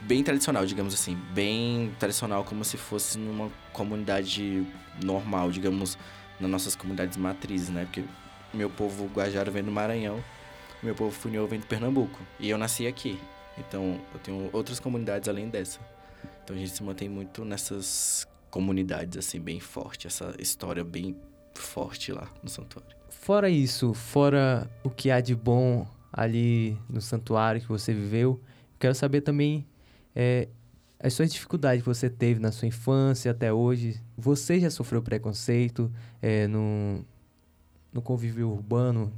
bem 0.00 0.24
tradicional, 0.24 0.66
digamos 0.66 0.92
assim. 0.92 1.16
Bem 1.32 1.92
tradicional, 1.98 2.42
como 2.44 2.64
se 2.64 2.76
fosse 2.76 3.18
numa 3.18 3.50
comunidade 3.74 4.66
normal, 5.02 5.50
digamos, 5.50 5.98
nas 6.40 6.50
nossas 6.50 6.74
comunidades 6.74 7.18
matrizes, 7.18 7.68
né? 7.68 7.84
Porque 7.84 8.04
meu 8.54 8.70
povo 8.70 9.06
Guajaro 9.06 9.52
vem 9.52 9.62
do 9.62 9.70
Maranhão, 9.70 10.22
meu 10.82 10.94
povo 10.94 11.10
Funiô 11.10 11.46
vem 11.46 11.60
do 11.60 11.66
Pernambuco. 11.66 12.18
E 12.40 12.48
eu 12.48 12.56
nasci 12.56 12.86
aqui. 12.86 13.18
Então, 13.58 14.00
eu 14.12 14.20
tenho 14.20 14.50
outras 14.52 14.80
comunidades 14.80 15.28
além 15.28 15.48
dessa. 15.48 15.80
Então, 16.42 16.56
a 16.56 16.58
gente 16.58 16.72
se 16.72 16.82
mantém 16.82 17.08
muito 17.08 17.44
nessas 17.44 18.26
comunidades, 18.50 19.18
assim, 19.18 19.40
bem 19.40 19.60
forte. 19.60 20.06
Essa 20.06 20.34
história 20.38 20.82
bem 20.82 21.16
forte 21.54 22.12
lá 22.12 22.28
no 22.42 22.48
santuário. 22.48 22.96
Fora 23.10 23.48
isso, 23.48 23.94
fora 23.94 24.70
o 24.82 24.90
que 24.90 25.10
há 25.10 25.20
de 25.20 25.34
bom 25.34 25.86
ali 26.12 26.78
no 26.88 27.00
santuário 27.00 27.60
que 27.60 27.68
você 27.68 27.92
viveu, 27.92 28.40
quero 28.78 28.94
saber 28.94 29.22
também 29.22 29.66
é, 30.14 30.48
as 31.04 31.12
suas 31.12 31.30
dificuldades 31.30 31.82
que 31.82 31.86
você 31.86 32.08
teve 32.08 32.40
na 32.40 32.50
sua 32.50 32.66
infância 32.66 33.30
até 33.30 33.52
hoje. 33.52 34.02
Você 34.16 34.58
já 34.58 34.70
sofreu 34.70 35.02
preconceito 35.02 35.92
é, 36.22 36.46
no, 36.46 37.04
no 37.92 38.00
convívio 38.00 38.48
urbano, 38.48 39.12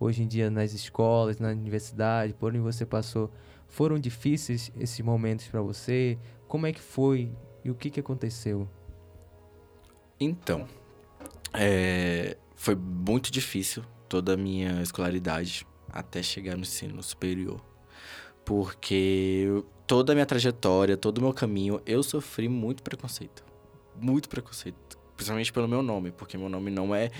hoje 0.00 0.22
em 0.22 0.26
dia 0.26 0.50
nas 0.50 0.72
escolas, 0.72 1.38
na 1.38 1.48
universidade, 1.48 2.32
por 2.32 2.48
onde 2.48 2.60
você 2.60 2.86
passou. 2.86 3.30
Foram 3.68 3.98
difíceis 3.98 4.72
esses 4.80 4.98
momentos 5.00 5.46
para 5.46 5.60
você? 5.60 6.18
Como 6.48 6.66
é 6.66 6.72
que 6.72 6.80
foi 6.80 7.30
e 7.62 7.70
o 7.70 7.74
que, 7.74 7.90
que 7.90 8.00
aconteceu? 8.00 8.66
Então, 10.18 10.66
é, 11.52 12.38
foi 12.56 12.74
muito 12.74 13.30
difícil 13.30 13.84
toda 14.08 14.32
a 14.32 14.36
minha 14.38 14.80
escolaridade 14.80 15.66
até 15.92 16.22
chegar 16.22 16.54
no 16.56 16.62
ensino 16.62 17.02
superior. 17.02 17.62
Porque 18.42 19.62
toda 19.90 20.12
a 20.12 20.14
minha 20.14 20.24
trajetória, 20.24 20.96
todo 20.96 21.18
o 21.18 21.20
meu 21.20 21.32
caminho, 21.32 21.80
eu 21.84 22.00
sofri 22.00 22.48
muito 22.48 22.80
preconceito. 22.80 23.42
Muito 24.00 24.28
preconceito. 24.28 24.96
Principalmente 25.16 25.52
pelo 25.52 25.66
meu 25.66 25.82
nome, 25.82 26.12
porque 26.12 26.38
meu 26.38 26.48
nome 26.48 26.70
não 26.70 26.94
é 26.94 27.10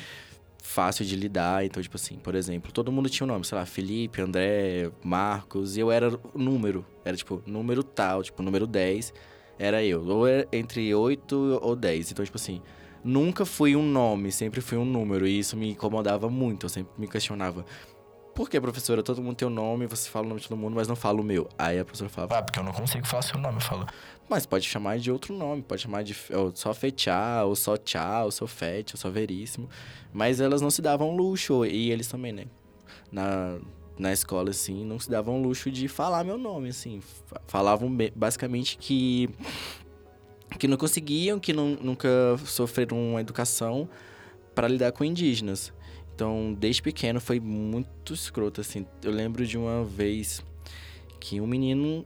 fácil 0.62 1.04
de 1.04 1.16
lidar. 1.16 1.64
Então, 1.64 1.82
tipo 1.82 1.96
assim, 1.96 2.14
por 2.18 2.32
exemplo, 2.36 2.70
todo 2.70 2.92
mundo 2.92 3.10
tinha 3.10 3.24
um 3.24 3.28
nome, 3.28 3.44
sei 3.44 3.58
lá, 3.58 3.66
Felipe, 3.66 4.22
André, 4.22 4.88
Marcos, 5.02 5.76
e 5.76 5.80
eu 5.80 5.90
era 5.90 6.10
o 6.32 6.38
número. 6.38 6.86
Era 7.04 7.16
tipo, 7.16 7.42
número 7.44 7.82
tal, 7.82 8.22
tipo, 8.22 8.40
número 8.40 8.68
10 8.68 9.12
era 9.58 9.82
eu. 9.82 10.06
Ou 10.06 10.28
era 10.28 10.46
entre 10.52 10.94
8 10.94 11.58
ou 11.60 11.74
10. 11.74 12.12
Então, 12.12 12.24
tipo 12.24 12.36
assim, 12.36 12.62
nunca 13.02 13.44
fui 13.44 13.74
um 13.74 13.82
nome, 13.82 14.30
sempre 14.30 14.60
fui 14.60 14.78
um 14.78 14.84
número. 14.84 15.26
E 15.26 15.40
isso 15.40 15.56
me 15.56 15.70
incomodava 15.70 16.30
muito. 16.30 16.66
Eu 16.66 16.70
sempre 16.70 16.92
me 16.96 17.08
questionava. 17.08 17.66
Por 18.34 18.48
que, 18.48 18.60
professora? 18.60 19.02
Todo 19.02 19.22
mundo 19.22 19.36
tem 19.36 19.46
um 19.46 19.50
nome, 19.50 19.86
você 19.86 20.08
fala 20.08 20.24
o 20.24 20.28
nome 20.28 20.40
de 20.40 20.48
todo 20.48 20.56
mundo, 20.56 20.74
mas 20.74 20.88
não 20.88 20.96
fala 20.96 21.20
o 21.20 21.24
meu. 21.24 21.48
Aí 21.58 21.78
a 21.78 21.84
professora 21.84 22.08
falava, 22.10 22.38
ah, 22.38 22.42
porque 22.42 22.58
eu 22.58 22.62
não 22.62 22.72
consigo 22.72 23.06
falar 23.06 23.22
seu 23.22 23.38
nome. 23.38 23.56
Eu 23.56 23.60
falo, 23.60 23.86
mas 24.28 24.46
pode 24.46 24.66
chamar 24.66 24.98
de 24.98 25.10
outro 25.10 25.34
nome, 25.34 25.62
pode 25.62 25.82
chamar 25.82 26.02
de 26.02 26.16
ou 26.32 26.54
só 26.54 26.72
Fetiá, 26.72 27.42
ou 27.44 27.56
só 27.56 27.76
Tchá, 27.76 28.24
ou 28.24 28.30
só 28.30 28.46
Fete, 28.46 28.94
ou 28.94 29.00
só 29.00 29.10
Veríssimo. 29.10 29.68
Mas 30.12 30.40
elas 30.40 30.62
não 30.62 30.70
se 30.70 30.80
davam 30.80 31.14
luxo, 31.14 31.64
e 31.64 31.90
eles 31.90 32.06
também, 32.06 32.32
né? 32.32 32.44
Na, 33.10 33.58
na 33.98 34.12
escola, 34.12 34.50
assim, 34.50 34.84
não 34.84 34.98
se 34.98 35.10
davam 35.10 35.42
luxo 35.42 35.70
de 35.70 35.88
falar 35.88 36.24
meu 36.24 36.38
nome, 36.38 36.68
assim. 36.68 37.02
Falavam 37.46 37.94
basicamente 38.14 38.78
que 38.78 39.28
que 40.58 40.66
não 40.66 40.76
conseguiam, 40.76 41.38
que 41.38 41.52
não, 41.52 41.76
nunca 41.80 42.08
sofreram 42.44 42.98
uma 42.98 43.20
educação 43.20 43.88
para 44.54 44.66
lidar 44.68 44.92
com 44.92 45.04
indígenas. 45.04 45.72
Então, 46.20 46.52
desde 46.52 46.82
pequeno 46.82 47.18
foi 47.18 47.40
muito 47.40 48.12
escroto, 48.12 48.60
assim. 48.60 48.84
Eu 49.02 49.10
lembro 49.10 49.46
de 49.46 49.56
uma 49.56 49.82
vez 49.82 50.44
que 51.18 51.40
um 51.40 51.46
menino. 51.46 52.04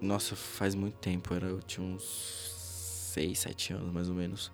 Nossa, 0.00 0.34
faz 0.34 0.74
muito 0.74 0.96
tempo, 0.96 1.32
era, 1.32 1.46
eu 1.46 1.62
tinha 1.62 1.86
uns 1.86 2.02
6, 3.14 3.38
7 3.38 3.74
anos 3.74 3.92
mais 3.92 4.08
ou 4.08 4.14
menos. 4.16 4.50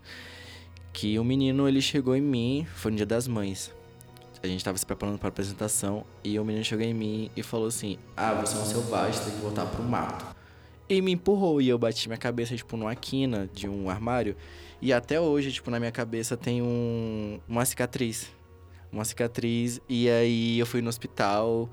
Que 0.93 1.19
o 1.19 1.23
um 1.23 1.25
menino 1.25 1.67
ele 1.67 1.81
chegou 1.81 2.15
em 2.15 2.21
mim, 2.21 2.67
foi 2.75 2.91
no 2.91 2.99
dia 2.99 3.07
das 3.07 3.27
mães. 3.27 3.75
A 4.43 4.47
gente 4.47 4.63
tava 4.63 4.77
se 4.77 4.85
preparando 4.85 5.19
para 5.19 5.31
apresentação 5.31 6.05
e 6.23 6.39
o 6.39 6.45
menino 6.45 6.63
chegou 6.63 6.85
em 6.85 6.93
mim 6.93 7.31
e 7.35 7.43
falou 7.43 7.69
assim: 7.69 7.97
Ah, 8.15 8.35
você 8.35 8.55
é 8.55 8.61
um 8.61 8.67
selvagem, 8.67 9.19
tem 9.25 9.33
que 9.33 9.41
voltar 9.41 9.65
pro 9.65 9.83
mato. 9.83 10.37
E 10.91 11.01
me 11.01 11.13
empurrou 11.13 11.63
e 11.63 11.71
eu 11.71 11.79
bati 11.79 12.07
minha 12.07 12.19
cabeça, 12.19 12.55
tipo, 12.55 12.77
numa 12.77 12.95
quina 12.95 13.49
de 13.51 13.67
um 13.67 13.89
armário. 13.89 14.37
E 14.83 14.93
até 14.93 15.19
hoje, 15.19 15.51
tipo, 15.51 15.71
na 15.71 15.79
minha 15.79 15.91
cabeça 15.91 16.37
tem 16.37 16.61
um, 16.61 17.41
uma 17.49 17.65
cicatriz 17.65 18.31
uma 18.93 19.05
cicatriz. 19.05 19.81
E 19.89 20.09
aí 20.09 20.59
eu 20.59 20.67
fui 20.67 20.83
no 20.83 20.89
hospital, 20.89 21.71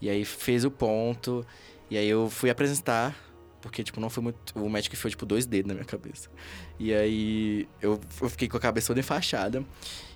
e 0.00 0.08
aí 0.08 0.24
fez 0.24 0.64
o 0.64 0.70
ponto, 0.70 1.44
e 1.90 1.96
aí 1.96 2.08
eu 2.08 2.30
fui 2.30 2.50
apresentar, 2.50 3.16
porque, 3.60 3.82
tipo, 3.82 4.00
não 4.00 4.08
foi 4.08 4.22
muito. 4.22 4.58
O 4.58 4.68
médico 4.68 4.96
foi, 4.96 5.10
tipo, 5.10 5.26
dois 5.26 5.46
dedos 5.46 5.68
na 5.68 5.74
minha 5.74 5.86
cabeça. 5.86 6.30
E 6.78 6.94
aí 6.94 7.68
eu, 7.80 8.00
eu 8.20 8.30
fiquei 8.30 8.48
com 8.48 8.56
a 8.56 8.60
cabeça 8.60 8.88
toda 8.88 9.00
enfaixada. 9.00 9.64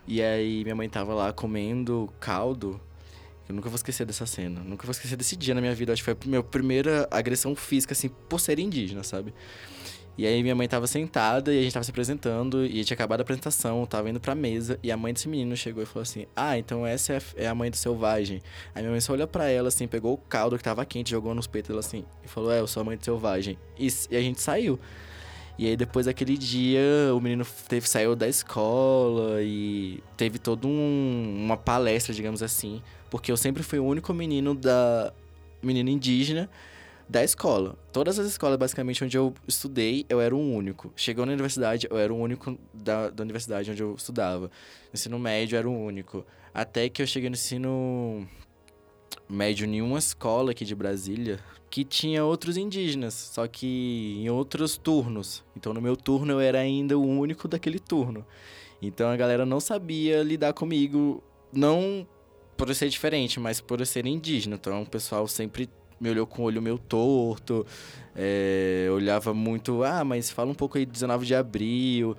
E 0.06 0.23
aí 0.23 0.62
minha 0.64 0.75
mãe 0.75 0.88
tava 0.88 1.14
lá 1.14 1.32
comendo 1.32 2.12
caldo. 2.20 2.80
Eu 3.49 3.54
nunca 3.54 3.68
vou 3.68 3.76
esquecer 3.76 4.06
dessa 4.06 4.25
cena. 4.25 4.61
Nunca 4.61 4.87
vou 4.87 4.92
esquecer 4.92 5.16
desse 5.16 5.37
dia 5.37 5.54
na 5.54 5.61
minha 5.61 5.75
vida. 5.75 5.92
Acho 5.92 6.02
que 6.02 6.04
foi 6.04 6.14
a 6.14 6.28
minha 6.28 6.42
primeira 6.42 7.06
agressão 7.11 7.54
física, 7.54 7.92
assim, 7.92 8.08
por 8.08 8.40
ser 8.40 8.58
indígena, 8.58 9.02
sabe? 9.02 9.34
E 10.16 10.26
aí 10.26 10.42
minha 10.42 10.54
mãe 10.54 10.68
tava 10.68 10.87
sentada 10.87 11.52
e 11.52 11.59
a 11.59 11.62
gente 11.62 11.73
tava 11.73 11.83
se 11.83 11.90
apresentando 11.90 12.64
e 12.64 12.85
tinha 12.85 12.94
acabado 12.94 13.21
a 13.21 13.23
apresentação, 13.23 13.85
tava 13.85 14.09
indo 14.09 14.21
pra 14.21 14.35
mesa 14.35 14.78
e 14.83 14.92
a 14.92 14.97
mãe 14.97 15.12
desse 15.12 15.28
menino 15.28 15.56
chegou 15.56 15.83
e 15.83 15.87
falou 15.87 16.02
assim: 16.02 16.26
"Ah, 16.37 16.56
então 16.56 16.87
essa 16.87 17.14
é 17.37 17.47
a 17.47 17.50
é 17.50 17.52
mãe 17.52 17.71
do 17.71 17.76
selvagem". 17.76 18.40
Aí 18.75 18.83
minha 18.83 18.92
mãe 18.92 19.00
só 19.00 19.12
olhou 19.12 19.26
para 19.26 19.49
ela 19.49 19.68
assim, 19.68 19.88
pegou 19.88 20.14
o 20.14 20.16
caldo 20.16 20.56
que 20.56 20.62
tava 20.62 20.85
quente, 20.85 21.11
jogou 21.11 21.35
nos 21.35 21.49
peitos 21.49 21.68
dela 21.68 21.80
assim 21.80 22.04
e 22.25 22.28
falou: 22.28 22.52
"É, 22.52 22.61
eu 22.61 22.66
sou 22.66 22.80
a 22.83 22.85
mãe 22.85 22.97
do 22.97 23.04
selvagem". 23.04 23.59
E, 23.78 23.88
e 24.11 24.16
a 24.16 24.21
gente 24.21 24.40
saiu. 24.40 24.78
E 25.59 25.66
aí 25.66 25.76
depois 25.76 26.06
daquele 26.06 26.37
dia, 26.37 26.80
o 27.14 27.21
menino 27.21 27.47
teve 27.68 27.88
saiu 27.88 28.16
da 28.16 28.28
escola 28.28 29.40
e 29.42 30.02
teve 30.16 30.38
toda 30.38 30.66
um, 30.66 31.42
uma 31.44 31.56
palestra, 31.56 32.12
digamos 32.12 32.42
assim, 32.42 32.83
porque 33.11 33.30
eu 33.30 33.37
sempre 33.37 33.62
fui 33.62 33.78
o 33.78 33.85
único 33.85 34.12
menino 34.12 34.54
da 34.54 35.12
menino 35.62 35.88
indígena 35.88 36.50
da 37.08 37.23
escola. 37.23 37.76
Todas 37.92 38.18
as 38.18 38.26
escolas, 38.26 38.58
basicamente, 38.58 39.04
onde 39.04 39.16
eu 39.16 39.34
estudei, 39.46 40.06
eu 40.08 40.20
era 40.20 40.34
o 40.34 40.38
único. 40.38 40.92
Chegou 40.96 41.26
na 41.26 41.32
universidade, 41.32 41.87
eu 41.90 41.99
era 41.99 42.12
o 42.12 42.16
único 42.16 42.58
da, 42.73 43.11
da 43.11 43.23
universidade 43.23 43.70
onde 43.70 43.82
eu 43.82 43.94
estudava. 43.94 44.46
No 44.46 44.94
ensino 44.94 45.18
médio, 45.18 45.56
eu 45.56 45.58
era 45.58 45.68
o 45.68 45.84
único. 45.84 46.25
Até 46.52 46.88
que 46.88 47.02
eu 47.02 47.06
cheguei 47.06 47.28
no 47.28 47.34
ensino 47.34 48.26
médio 49.28 49.66
em 49.66 49.80
uma 49.80 49.99
escola 49.99 50.50
aqui 50.50 50.64
de 50.64 50.75
Brasília 50.75 51.40
que 51.75 51.82
tinha 51.82 52.25
outros 52.25 52.56
indígenas, 52.56 53.14
só 53.14 53.49
que 53.49 54.14
em 54.20 54.30
outros 54.30 54.76
turnos. 54.76 55.42
Então 55.56 55.75
no 55.75 55.80
meu 55.80 55.96
turno 55.96 56.34
eu 56.34 56.38
era 56.40 56.61
ainda 56.61 56.96
o 56.96 57.04
único 57.04 57.49
daquele 57.49 57.80
turno. 57.80 58.25
Então 58.80 59.08
a 59.11 59.16
galera 59.16 59.44
não 59.44 59.58
sabia 59.58 60.23
lidar 60.23 60.52
comigo, 60.52 61.20
não 61.52 62.06
por 62.56 62.68
eu 62.68 62.76
ser 62.76 62.88
diferente, 62.88 63.40
mas 63.40 63.61
por 63.61 63.80
eu 63.80 63.87
ser 63.87 64.06
indígena. 64.06 64.54
Então 64.54 64.82
o 64.82 64.88
pessoal 64.88 65.26
sempre 65.26 65.68
me 66.00 66.10
olhou 66.10 66.26
com 66.26 66.42
o 66.42 66.44
olho 66.46 66.60
meio 66.60 66.78
torto, 66.78 67.66
é, 68.14 68.88
olhava 68.92 69.32
muito, 69.32 69.82
ah, 69.82 70.04
mas 70.04 70.30
fala 70.30 70.50
um 70.50 70.54
pouco 70.54 70.78
aí 70.78 70.86
do 70.86 70.92
19 70.92 71.26
de 71.26 71.34
abril. 71.34 72.16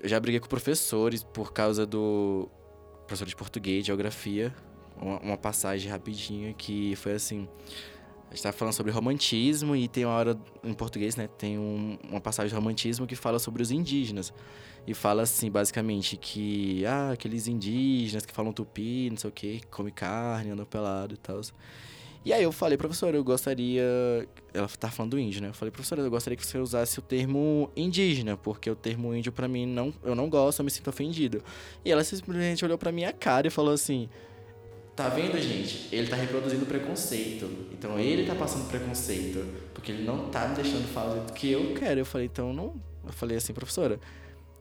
Eu 0.00 0.08
já 0.08 0.18
briguei 0.18 0.40
com 0.40 0.48
professores 0.48 1.22
por 1.22 1.52
causa 1.52 1.84
do 1.84 2.48
professor 3.06 3.26
de 3.26 3.36
português, 3.36 3.84
geografia, 3.84 4.54
uma, 5.00 5.18
uma 5.20 5.36
passagem 5.36 5.90
rapidinha 5.90 6.52
que 6.54 6.94
foi 6.96 7.12
assim. 7.12 7.48
A 8.30 8.34
gente 8.34 8.44
tá 8.44 8.52
falando 8.52 8.74
sobre 8.74 8.92
romantismo 8.92 9.74
e 9.74 9.88
tem 9.88 10.04
uma 10.04 10.14
hora 10.14 10.38
em 10.62 10.72
português, 10.72 11.16
né? 11.16 11.26
Tem 11.26 11.58
um, 11.58 11.98
uma 12.08 12.20
passagem 12.20 12.48
de 12.48 12.54
romantismo 12.54 13.04
que 13.04 13.16
fala 13.16 13.40
sobre 13.40 13.60
os 13.60 13.72
indígenas. 13.72 14.32
E 14.86 14.94
fala 14.94 15.22
assim, 15.22 15.50
basicamente, 15.50 16.16
que 16.16 16.86
ah, 16.86 17.10
aqueles 17.10 17.48
indígenas 17.48 18.24
que 18.24 18.32
falam 18.32 18.52
tupi, 18.52 19.10
não 19.10 19.16
sei 19.16 19.30
o 19.30 19.32
que, 19.32 19.60
que 19.60 19.66
come 19.66 19.90
carne, 19.90 20.50
andam 20.50 20.64
pelado 20.64 21.14
e 21.14 21.16
tal. 21.16 21.40
E 22.22 22.34
aí 22.34 22.42
eu 22.42 22.52
falei, 22.52 22.76
professora, 22.76 23.16
eu 23.16 23.24
gostaria. 23.24 23.82
Ela 24.52 24.68
tá 24.68 24.90
falando 24.90 25.12
do 25.12 25.18
índio, 25.18 25.40
né? 25.40 25.48
Eu 25.48 25.54
falei, 25.54 25.72
professora, 25.72 26.02
eu 26.02 26.10
gostaria 26.10 26.36
que 26.36 26.46
você 26.46 26.58
usasse 26.58 26.98
o 26.98 27.02
termo 27.02 27.70
indígena, 27.74 28.36
porque 28.36 28.70
o 28.70 28.74
termo 28.76 29.14
índio 29.14 29.32
para 29.32 29.48
mim 29.48 29.64
não, 29.64 29.92
eu 30.02 30.14
não 30.14 30.28
gosto, 30.28 30.60
eu 30.60 30.64
me 30.64 30.70
sinto 30.70 30.90
ofendido. 30.90 31.42
E 31.82 31.90
ela 31.90 32.04
simplesmente 32.04 32.62
olhou 32.62 32.76
para 32.76 32.92
minha 32.92 33.10
cara 33.10 33.46
e 33.46 33.50
falou 33.50 33.72
assim: 33.72 34.06
Tá 34.94 35.08
vendo, 35.08 35.40
gente? 35.40 35.88
Ele 35.90 36.08
tá 36.08 36.16
reproduzindo 36.16 36.66
preconceito. 36.66 37.46
Então 37.72 37.98
ele 37.98 38.26
tá 38.26 38.34
passando 38.34 38.68
preconceito, 38.68 39.42
porque 39.72 39.90
ele 39.90 40.04
não 40.04 40.28
tá 40.28 40.46
me 40.48 40.56
deixando 40.56 40.86
fazer 40.88 41.20
o 41.20 41.32
que 41.32 41.50
eu 41.50 41.72
quero. 41.72 42.00
Eu 42.00 42.04
falei, 42.04 42.26
então 42.26 42.52
não. 42.52 42.74
Eu 43.06 43.12
falei 43.14 43.38
assim, 43.38 43.54
professora, 43.54 43.98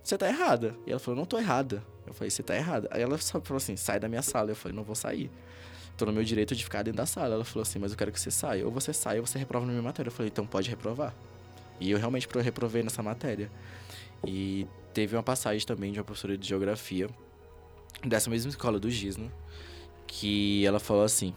você 0.01 0.17
tá 0.17 0.29
errada. 0.29 0.77
E 0.87 0.91
ela 0.91 0.99
falou, 0.99 1.19
não 1.19 1.25
tô 1.25 1.37
errada. 1.37 1.83
Eu 2.07 2.13
falei, 2.13 2.29
você 2.29 2.41
tá 2.41 2.55
errada. 2.55 2.87
Aí 2.89 3.01
ela 3.01 3.17
falou 3.17 3.57
assim, 3.57 3.75
sai 3.75 3.99
da 3.99 4.07
minha 4.07 4.21
sala. 4.21 4.51
Eu 4.51 4.55
falei, 4.55 4.73
não 4.73 4.83
vou 4.83 4.95
sair 4.95 5.29
tô 5.99 6.05
no 6.05 6.13
meu 6.13 6.23
direito 6.23 6.55
de 6.55 6.63
ficar 6.63 6.81
dentro 6.81 6.97
da 6.97 7.05
sala. 7.05 7.35
Ela 7.35 7.45
falou 7.45 7.61
assim, 7.61 7.77
mas 7.77 7.91
eu 7.91 7.97
quero 7.97 8.11
que 8.11 8.19
você 8.19 8.31
saia. 8.31 8.65
Ou 8.65 8.71
você 8.71 8.93
sai 8.93 9.19
ou 9.19 9.25
você 9.25 9.37
reprova 9.37 9.65
na 9.65 9.71
minha 9.71 9.83
matéria. 9.83 10.09
Eu 10.09 10.13
falei, 10.13 10.29
então 10.29 10.47
pode 10.47 10.69
reprovar. 10.69 11.13
E 11.79 11.91
eu 11.91 11.97
realmente 11.97 12.27
reprovei 12.41 12.81
nessa 12.81 13.03
matéria. 13.03 13.51
E 14.25 14.65
teve 14.93 15.15
uma 15.15 15.23
passagem 15.23 15.65
também 15.65 15.91
de 15.91 15.99
uma 15.99 16.03
professora 16.03 16.37
de 16.37 16.47
geografia, 16.47 17.09
dessa 18.03 18.29
mesma 18.29 18.49
escola 18.49 18.79
do 18.79 18.89
Gisno, 18.89 19.31
que 20.07 20.65
ela 20.65 20.79
falou 20.79 21.03
assim. 21.03 21.33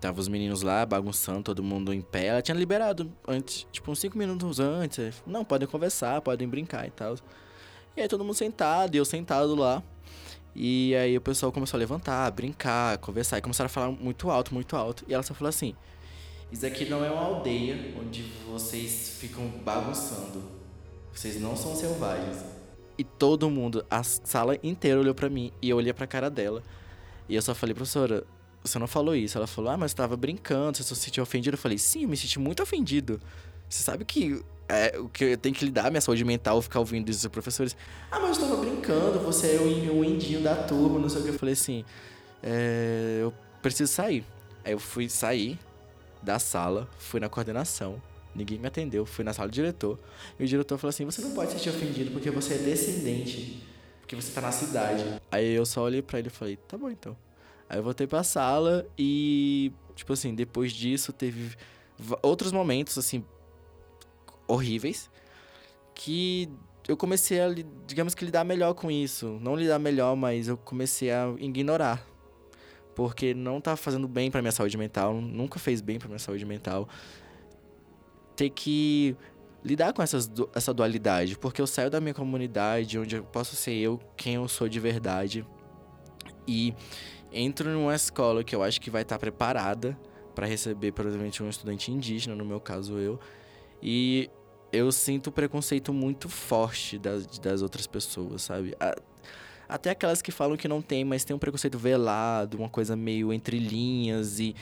Tava 0.00 0.20
os 0.20 0.28
meninos 0.28 0.62
lá 0.62 0.84
bagunçando, 0.84 1.42
todo 1.42 1.62
mundo 1.62 1.92
em 1.92 2.02
pé. 2.02 2.26
Ela 2.26 2.42
tinha 2.42 2.56
liberado 2.56 3.10
antes, 3.26 3.66
tipo, 3.72 3.90
uns 3.90 3.98
5 3.98 4.16
minutos 4.16 4.60
antes. 4.60 5.22
Não, 5.26 5.44
podem 5.44 5.66
conversar, 5.66 6.20
podem 6.20 6.46
brincar 6.46 6.86
e 6.86 6.90
tal. 6.90 7.16
E 7.96 8.02
aí 8.02 8.08
todo 8.08 8.22
mundo 8.22 8.34
sentado, 8.34 8.94
eu 8.94 9.04
sentado 9.04 9.54
lá. 9.54 9.82
E 10.58 10.96
aí 10.96 11.14
o 11.14 11.20
pessoal 11.20 11.52
começou 11.52 11.76
a 11.76 11.80
levantar, 11.80 12.30
brincar, 12.30 12.96
conversar. 12.96 13.36
E 13.36 13.42
começaram 13.42 13.66
a 13.66 13.68
falar 13.68 13.90
muito 13.90 14.30
alto, 14.30 14.54
muito 14.54 14.74
alto. 14.74 15.04
E 15.06 15.12
ela 15.12 15.22
só 15.22 15.34
falou 15.34 15.50
assim: 15.50 15.74
Isso 16.50 16.64
aqui 16.64 16.86
não 16.86 17.04
é 17.04 17.10
uma 17.10 17.20
aldeia 17.20 17.94
onde 18.00 18.22
vocês 18.50 19.18
ficam 19.20 19.46
bagunçando. 19.62 20.42
Vocês 21.12 21.38
não 21.38 21.54
são 21.54 21.76
selvagens. 21.76 22.42
E 22.96 23.04
todo 23.04 23.50
mundo, 23.50 23.84
a 23.90 24.02
sala 24.02 24.56
inteira 24.62 24.98
olhou 24.98 25.14
para 25.14 25.28
mim. 25.28 25.52
E 25.60 25.68
eu 25.68 25.76
olhei 25.76 25.92
pra 25.92 26.06
cara 26.06 26.30
dela. 26.30 26.62
E 27.28 27.34
eu 27.34 27.42
só 27.42 27.54
falei, 27.54 27.74
professora, 27.74 28.24
você 28.66 28.78
não 28.78 28.86
falou 28.86 29.14
isso. 29.14 29.38
Ela 29.38 29.46
falou, 29.46 29.70
ah, 29.70 29.76
mas 29.76 29.92
eu 29.92 29.96
tava 29.96 30.16
brincando, 30.16 30.78
você 30.78 30.94
se 30.94 30.96
sentiu 30.96 31.22
ofendido. 31.22 31.54
Eu 31.54 31.58
falei, 31.58 31.78
sim, 31.78 32.02
eu 32.02 32.08
me 32.08 32.16
senti 32.16 32.38
muito 32.38 32.62
ofendido. 32.62 33.20
Você 33.68 33.82
sabe 33.82 34.04
que 34.04 34.42
é, 34.68 34.98
o 34.98 35.08
que 35.08 35.24
eu 35.24 35.38
tenho 35.38 35.54
que 35.54 35.64
lidar, 35.64 35.90
minha 35.90 36.00
saúde 36.00 36.24
mental, 36.24 36.60
ficar 36.60 36.80
ouvindo 36.80 37.08
isso 37.08 37.22
dos 37.22 37.30
professores. 37.30 37.76
Ah, 38.10 38.18
mas 38.18 38.36
eu 38.38 38.48
tava 38.48 38.56
brincando, 38.56 39.18
você 39.20 39.56
é 39.56 39.60
o, 39.60 40.04
indinho 40.04 40.42
da 40.42 40.54
turma, 40.54 40.98
não 40.98 41.08
sei 41.08 41.20
o 41.20 41.24
que. 41.24 41.30
Eu 41.30 41.38
falei 41.38 41.52
assim, 41.52 41.84
é, 42.42 43.18
eu 43.22 43.32
preciso 43.62 43.92
sair. 43.92 44.24
Aí 44.64 44.72
eu 44.72 44.78
fui 44.78 45.08
sair 45.08 45.58
da 46.22 46.38
sala, 46.38 46.88
fui 46.98 47.20
na 47.20 47.28
coordenação, 47.28 48.02
ninguém 48.34 48.58
me 48.58 48.66
atendeu, 48.66 49.06
fui 49.06 49.24
na 49.24 49.32
sala 49.32 49.48
do 49.48 49.52
diretor. 49.52 49.98
E 50.38 50.44
o 50.44 50.46
diretor 50.46 50.76
falou 50.78 50.90
assim, 50.90 51.04
você 51.04 51.22
não 51.22 51.30
pode 51.32 51.52
se 51.52 51.58
sentir 51.58 51.70
ofendido 51.70 52.10
porque 52.10 52.30
você 52.30 52.54
é 52.54 52.58
descendente, 52.58 53.62
porque 54.00 54.16
você 54.16 54.32
tá 54.32 54.40
na 54.40 54.50
cidade. 54.50 55.04
Aí 55.30 55.54
eu 55.54 55.64
só 55.64 55.82
olhei 55.82 56.02
pra 56.02 56.18
ele 56.18 56.28
e 56.28 56.30
falei, 56.30 56.56
tá 56.56 56.76
bom 56.76 56.90
então. 56.90 57.16
Aí 57.68 57.78
eu 57.78 57.82
voltei 57.82 58.06
pra 58.06 58.22
sala 58.22 58.86
e, 58.96 59.72
tipo 59.94 60.12
assim, 60.12 60.34
depois 60.34 60.72
disso 60.72 61.12
teve 61.12 61.56
outros 62.22 62.52
momentos, 62.52 62.96
assim, 62.98 63.24
horríveis 64.46 65.10
que 65.94 66.48
eu 66.86 66.96
comecei 66.96 67.40
a, 67.40 67.48
digamos 67.86 68.14
que, 68.14 68.24
lidar 68.24 68.44
melhor 68.44 68.74
com 68.74 68.90
isso. 68.90 69.38
Não 69.40 69.56
lidar 69.56 69.78
melhor, 69.78 70.14
mas 70.14 70.46
eu 70.46 70.56
comecei 70.56 71.10
a 71.10 71.34
ignorar. 71.38 72.06
Porque 72.94 73.34
não 73.34 73.60
tá 73.60 73.76
fazendo 73.76 74.06
bem 74.06 74.30
pra 74.30 74.40
minha 74.40 74.52
saúde 74.52 74.76
mental, 74.78 75.14
nunca 75.14 75.58
fez 75.58 75.80
bem 75.80 75.98
pra 75.98 76.08
minha 76.08 76.18
saúde 76.18 76.44
mental. 76.44 76.88
Ter 78.36 78.50
que 78.50 79.16
lidar 79.64 79.92
com 79.92 80.00
essas, 80.00 80.30
essa 80.54 80.72
dualidade, 80.72 81.36
porque 81.36 81.60
eu 81.60 81.66
saio 81.66 81.90
da 81.90 82.00
minha 82.00 82.14
comunidade, 82.14 82.98
onde 82.98 83.16
eu 83.16 83.24
posso 83.24 83.56
ser 83.56 83.74
eu 83.74 83.98
quem 84.16 84.34
eu 84.34 84.46
sou 84.46 84.68
de 84.68 84.78
verdade, 84.78 85.44
e 86.46 86.72
entro 87.36 87.70
numa 87.70 87.94
escola 87.94 88.42
que 88.42 88.56
eu 88.56 88.62
acho 88.62 88.80
que 88.80 88.90
vai 88.90 89.02
estar 89.02 89.16
tá 89.16 89.18
preparada 89.18 89.96
para 90.34 90.46
receber, 90.46 90.92
provavelmente, 90.92 91.42
um 91.42 91.48
estudante 91.48 91.92
indígena, 91.92 92.34
no 92.34 92.44
meu 92.44 92.60
caso 92.60 92.98
eu, 92.98 93.18
e 93.82 94.30
eu 94.72 94.90
sinto 94.90 95.30
preconceito 95.30 95.92
muito 95.92 96.28
forte 96.28 96.98
das, 96.98 97.26
das 97.38 97.62
outras 97.62 97.86
pessoas, 97.86 98.42
sabe? 98.42 98.74
Até 99.68 99.90
aquelas 99.90 100.22
que 100.22 100.30
falam 100.30 100.56
que 100.56 100.68
não 100.68 100.80
tem, 100.80 101.04
mas 101.04 101.24
tem 101.24 101.34
um 101.34 101.38
preconceito 101.38 101.78
velado, 101.78 102.58
uma 102.58 102.68
coisa 102.68 102.94
meio 102.94 103.32
entre 103.32 103.58
linhas 103.58 104.38
e, 104.38 104.54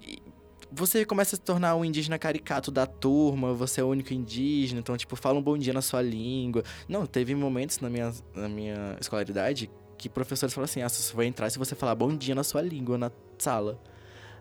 e 0.00 0.18
você 0.70 1.04
começa 1.04 1.36
a 1.36 1.38
se 1.38 1.42
tornar 1.42 1.76
um 1.76 1.84
indígena 1.84 2.18
caricato 2.18 2.70
da 2.70 2.86
turma, 2.86 3.52
você 3.52 3.80
é 3.80 3.84
o 3.84 3.88
único 3.88 4.12
indígena, 4.14 4.80
então, 4.80 4.96
tipo, 4.96 5.14
fala 5.16 5.38
um 5.38 5.42
bom 5.42 5.58
dia 5.58 5.72
na 5.72 5.82
sua 5.82 6.00
língua. 6.00 6.62
Não, 6.88 7.06
teve 7.06 7.34
momentos 7.34 7.78
na 7.80 7.90
minha, 7.90 8.12
na 8.34 8.48
minha 8.48 8.96
escolaridade 9.00 9.70
que 10.02 10.08
professores 10.08 10.52
falaram 10.52 10.64
assim: 10.64 10.82
ah, 10.82 10.88
você 10.88 11.14
vai 11.14 11.26
entrar 11.26 11.48
se 11.48 11.58
você 11.58 11.76
falar 11.76 11.94
bom 11.94 12.16
dia 12.16 12.34
na 12.34 12.42
sua 12.42 12.60
língua 12.60 12.98
na 12.98 13.10
sala. 13.38 13.78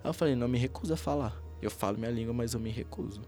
Aí 0.04 0.10
eu 0.10 0.14
falei: 0.14 0.36
não, 0.36 0.48
me 0.48 0.58
recuso 0.58 0.94
a 0.94 0.98
falar. 0.98 1.40
Eu 1.62 1.70
falo 1.70 2.00
minha 2.00 2.10
língua, 2.10 2.34
mas 2.34 2.56
eu 2.56 2.60
me 2.60 2.72
recuso. 2.72 3.22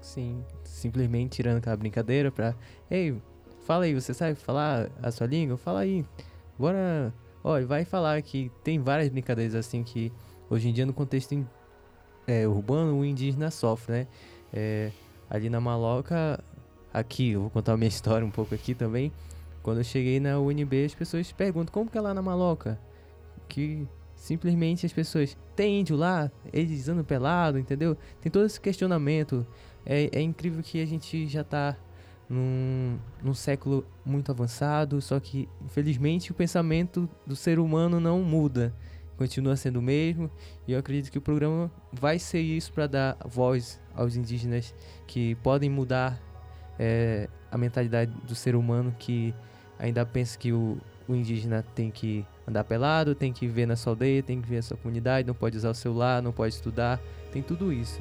Sim, 0.00 0.44
simplesmente 0.62 1.36
tirando 1.36 1.58
aquela 1.58 1.76
brincadeira 1.76 2.30
pra. 2.30 2.54
Ei, 2.88 3.20
fala 3.66 3.84
aí, 3.84 3.94
você 3.94 4.14
sabe 4.14 4.36
falar 4.36 4.88
a 5.02 5.10
sua 5.10 5.26
língua? 5.26 5.56
Fala 5.56 5.80
aí. 5.80 6.06
Bora. 6.56 7.12
Olha, 7.42 7.66
vai 7.66 7.84
falar 7.84 8.20
que 8.22 8.52
tem 8.62 8.78
várias 8.78 9.08
brincadeiras 9.08 9.54
assim 9.54 9.82
que 9.82 10.12
hoje 10.48 10.68
em 10.68 10.72
dia 10.72 10.84
no 10.84 10.92
contexto 10.92 11.34
é, 12.26 12.46
urbano 12.46 13.00
o 13.00 13.04
indígena 13.04 13.50
sofre, 13.50 13.92
né? 13.92 14.06
É, 14.52 14.92
ali 15.28 15.48
na 15.48 15.58
Maloca, 15.60 16.38
aqui, 16.92 17.30
eu 17.30 17.40
vou 17.40 17.50
contar 17.50 17.72
a 17.72 17.76
minha 17.76 17.88
história 17.88 18.24
um 18.24 18.30
pouco 18.30 18.54
aqui 18.54 18.74
também. 18.74 19.10
Quando 19.62 19.78
eu 19.78 19.84
cheguei 19.84 20.18
na 20.20 20.38
UNB, 20.38 20.84
as 20.84 20.94
pessoas 20.94 21.30
perguntam 21.32 21.72
como 21.72 21.90
que 21.90 21.98
é 21.98 22.00
lá 22.00 22.14
na 22.14 22.22
Maloca? 22.22 22.78
Que 23.48 23.86
simplesmente 24.14 24.86
as 24.86 24.92
pessoas. 24.92 25.36
Tem 25.56 25.80
índio 25.80 25.96
lá? 25.96 26.30
Eles 26.52 26.88
andam 26.88 27.04
pelado, 27.04 27.58
entendeu? 27.58 27.96
Tem 28.20 28.30
todo 28.30 28.46
esse 28.46 28.60
questionamento. 28.60 29.46
É, 29.84 30.10
é 30.12 30.20
incrível 30.20 30.62
que 30.62 30.80
a 30.80 30.86
gente 30.86 31.26
já 31.26 31.40
está 31.40 31.76
num, 32.28 32.98
num 33.22 33.34
século 33.34 33.84
muito 34.04 34.30
avançado, 34.30 35.00
só 35.02 35.18
que 35.18 35.48
infelizmente 35.64 36.30
o 36.30 36.34
pensamento 36.34 37.08
do 37.26 37.34
ser 37.34 37.58
humano 37.58 37.98
não 37.98 38.22
muda, 38.22 38.74
continua 39.16 39.56
sendo 39.56 39.80
o 39.80 39.82
mesmo. 39.82 40.30
E 40.68 40.72
eu 40.72 40.78
acredito 40.78 41.10
que 41.10 41.18
o 41.18 41.22
programa 41.22 41.70
vai 41.92 42.18
ser 42.18 42.40
isso 42.40 42.72
para 42.72 42.86
dar 42.86 43.16
voz 43.26 43.80
aos 43.94 44.16
indígenas 44.16 44.74
que 45.06 45.34
podem 45.36 45.68
mudar 45.68 46.22
é, 46.78 47.28
a 47.50 47.58
mentalidade 47.58 48.10
do 48.26 48.34
ser 48.34 48.54
humano 48.54 48.94
que 48.98 49.34
ainda 49.78 50.04
pensa 50.04 50.38
que 50.38 50.52
o, 50.52 50.78
o 51.08 51.14
indígena 51.14 51.64
tem 51.74 51.90
que 51.90 52.24
andar 52.46 52.64
pelado, 52.64 53.14
tem 53.14 53.32
que 53.32 53.46
viver 53.46 53.66
na 53.66 53.76
sua 53.76 53.92
aldeia, 53.92 54.22
tem 54.22 54.40
que 54.40 54.42
viver 54.42 54.56
na 54.56 54.62
sua 54.62 54.76
comunidade, 54.76 55.26
não 55.26 55.34
pode 55.34 55.56
usar 55.56 55.70
o 55.70 55.74
celular, 55.74 56.22
não 56.22 56.32
pode 56.32 56.54
estudar, 56.54 57.00
tem 57.32 57.42
tudo 57.42 57.72
isso. 57.72 58.00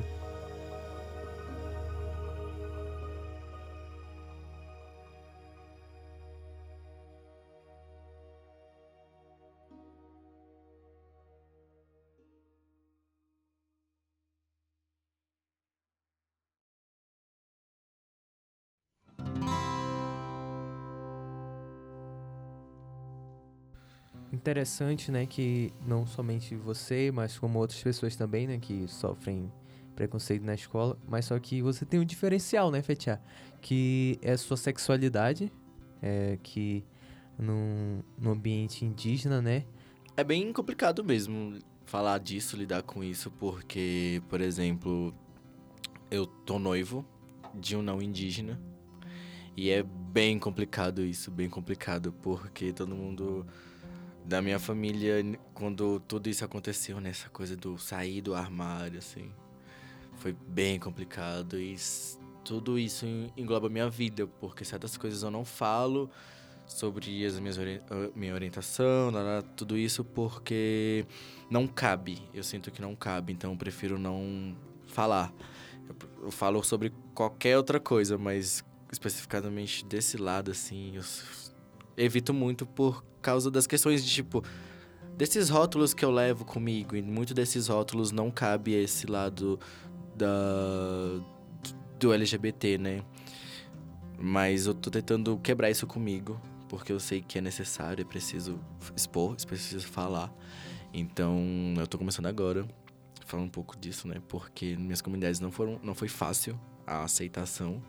Interessante, 24.50 25.12
né, 25.12 25.28
que 25.28 25.72
não 25.86 26.08
somente 26.08 26.56
você, 26.56 27.12
mas 27.14 27.38
como 27.38 27.60
outras 27.60 27.82
pessoas 27.82 28.16
também, 28.16 28.48
né, 28.48 28.58
que 28.58 28.88
sofrem 28.88 29.52
preconceito 29.96 30.44
na 30.44 30.56
escola, 30.56 30.98
mas 31.08 31.26
só 31.26 31.38
que 31.38 31.62
você 31.62 31.86
tem 31.86 32.00
um 32.00 32.06
diferencial, 32.06 32.72
né, 32.72 32.82
Fetia? 32.82 33.22
Que 33.62 34.18
é 34.22 34.32
a 34.32 34.38
sua 34.38 34.58
sexualidade, 34.58 35.52
é, 36.02 36.40
que 36.42 36.84
num, 37.38 38.02
num 38.18 38.32
ambiente 38.32 38.84
indígena, 38.84 39.40
né? 39.40 39.66
É 40.18 40.24
bem 40.24 40.52
complicado 40.52 41.04
mesmo 41.04 41.60
falar 41.86 42.18
disso, 42.18 42.58
lidar 42.58 42.82
com 42.82 43.04
isso, 43.04 43.30
porque, 43.30 44.22
por 44.30 44.42
exemplo, 44.42 45.14
eu 46.10 46.26
tô 46.26 46.58
noivo 46.58 47.06
de 47.54 47.76
um 47.76 47.82
não 47.82 48.02
indígena 48.02 48.60
e 49.56 49.70
é 49.70 49.84
bem 49.84 50.40
complicado 50.40 51.04
isso, 51.04 51.30
bem 51.30 51.50
complicado, 51.50 52.14
porque 52.22 52.72
todo 52.72 52.96
mundo 52.96 53.46
da 54.30 54.44
minha 54.44 54.60
família, 54.60 55.26
quando 55.56 56.00
tudo 56.02 56.30
isso 56.30 56.46
aconteceu, 56.46 57.02
né, 57.02 57.12
coisa 57.34 57.58
do 57.58 57.80
sair 57.80 58.22
do 58.22 58.36
armário, 58.36 59.00
assim, 59.00 59.32
foi 60.18 60.34
bem 60.48 60.80
complicado 60.80 61.60
e 61.60 61.76
tudo 62.46 62.78
isso 62.78 63.08
engloba 63.36 63.70
minha 63.70 63.90
vida, 63.90 64.28
porque 64.40 64.64
certas 64.64 64.96
coisas 64.96 65.24
eu 65.24 65.32
não 65.32 65.44
falo 65.44 66.12
sobre 66.68 67.26
as 67.26 67.40
minhas 67.40 67.58
ori 67.58 67.82
minha 68.16 68.36
orientação, 68.36 69.12
tudo 69.56 69.76
isso 69.76 70.06
porque 70.06 71.08
não 71.50 71.66
cabe. 71.66 72.22
Eu 72.32 72.44
sinto 72.44 72.70
que 72.70 72.80
não 72.80 72.96
cabe, 72.96 73.34
então 73.34 73.52
eu 73.52 73.58
prefiro 73.58 73.98
não 73.98 74.56
falar. 74.86 75.34
Eu, 76.22 76.30
falo 76.30 76.62
sobre 76.64 76.94
qualquer 77.16 77.58
outra 77.58 77.80
coisa, 77.80 78.16
mas 78.16 78.64
especificamente 78.92 79.84
desse 79.84 80.18
lado 80.18 80.52
assim, 80.52 80.96
eu 80.96 81.02
evito 82.00 82.34
muito 82.34 82.66
por 82.66 83.04
causa 83.22 83.52
das 83.52 83.68
questões 83.68 84.04
de 84.04 84.10
tipo 84.10 84.44
desses 85.18 85.50
rótulos 85.50 85.94
que 85.94 86.06
eu 86.06 86.12
levo 86.12 86.46
comigo 86.46 86.96
e 86.96 87.02
muito 87.02 87.34
desses 87.34 87.68
rótulos 87.68 88.12
não 88.12 88.32
cabe 88.32 88.74
esse 88.74 89.06
lado 89.06 89.60
da 90.16 90.28
do 92.00 92.14
LGBT, 92.14 92.78
né? 92.78 93.04
Mas 94.18 94.66
eu 94.66 94.74
tô 94.74 94.90
tentando 94.90 95.38
quebrar 95.40 95.70
isso 95.70 95.86
comigo, 95.86 96.40
porque 96.70 96.94
eu 96.94 97.00
sei 97.00 97.22
que 97.22 97.38
é 97.38 97.42
necessário, 97.42 98.02
é 98.02 98.06
preciso 98.06 98.58
expor, 98.96 99.36
é 99.42 99.46
preciso 99.46 99.86
falar. 99.86 100.34
Então, 100.94 101.74
eu 101.78 101.86
tô 101.86 101.98
começando 101.98 102.26
agora 102.28 102.66
falando 103.26 103.48
um 103.48 103.52
pouco 103.52 103.78
disso, 103.78 104.08
né? 104.08 104.22
Porque 104.28 104.76
minhas 104.76 105.02
comunidades 105.02 105.40
não 105.40 105.52
foram 105.52 105.80
não 105.84 105.94
foi 105.94 106.08
fácil 106.08 106.60
a 106.88 107.04
aceitação. 107.04 107.82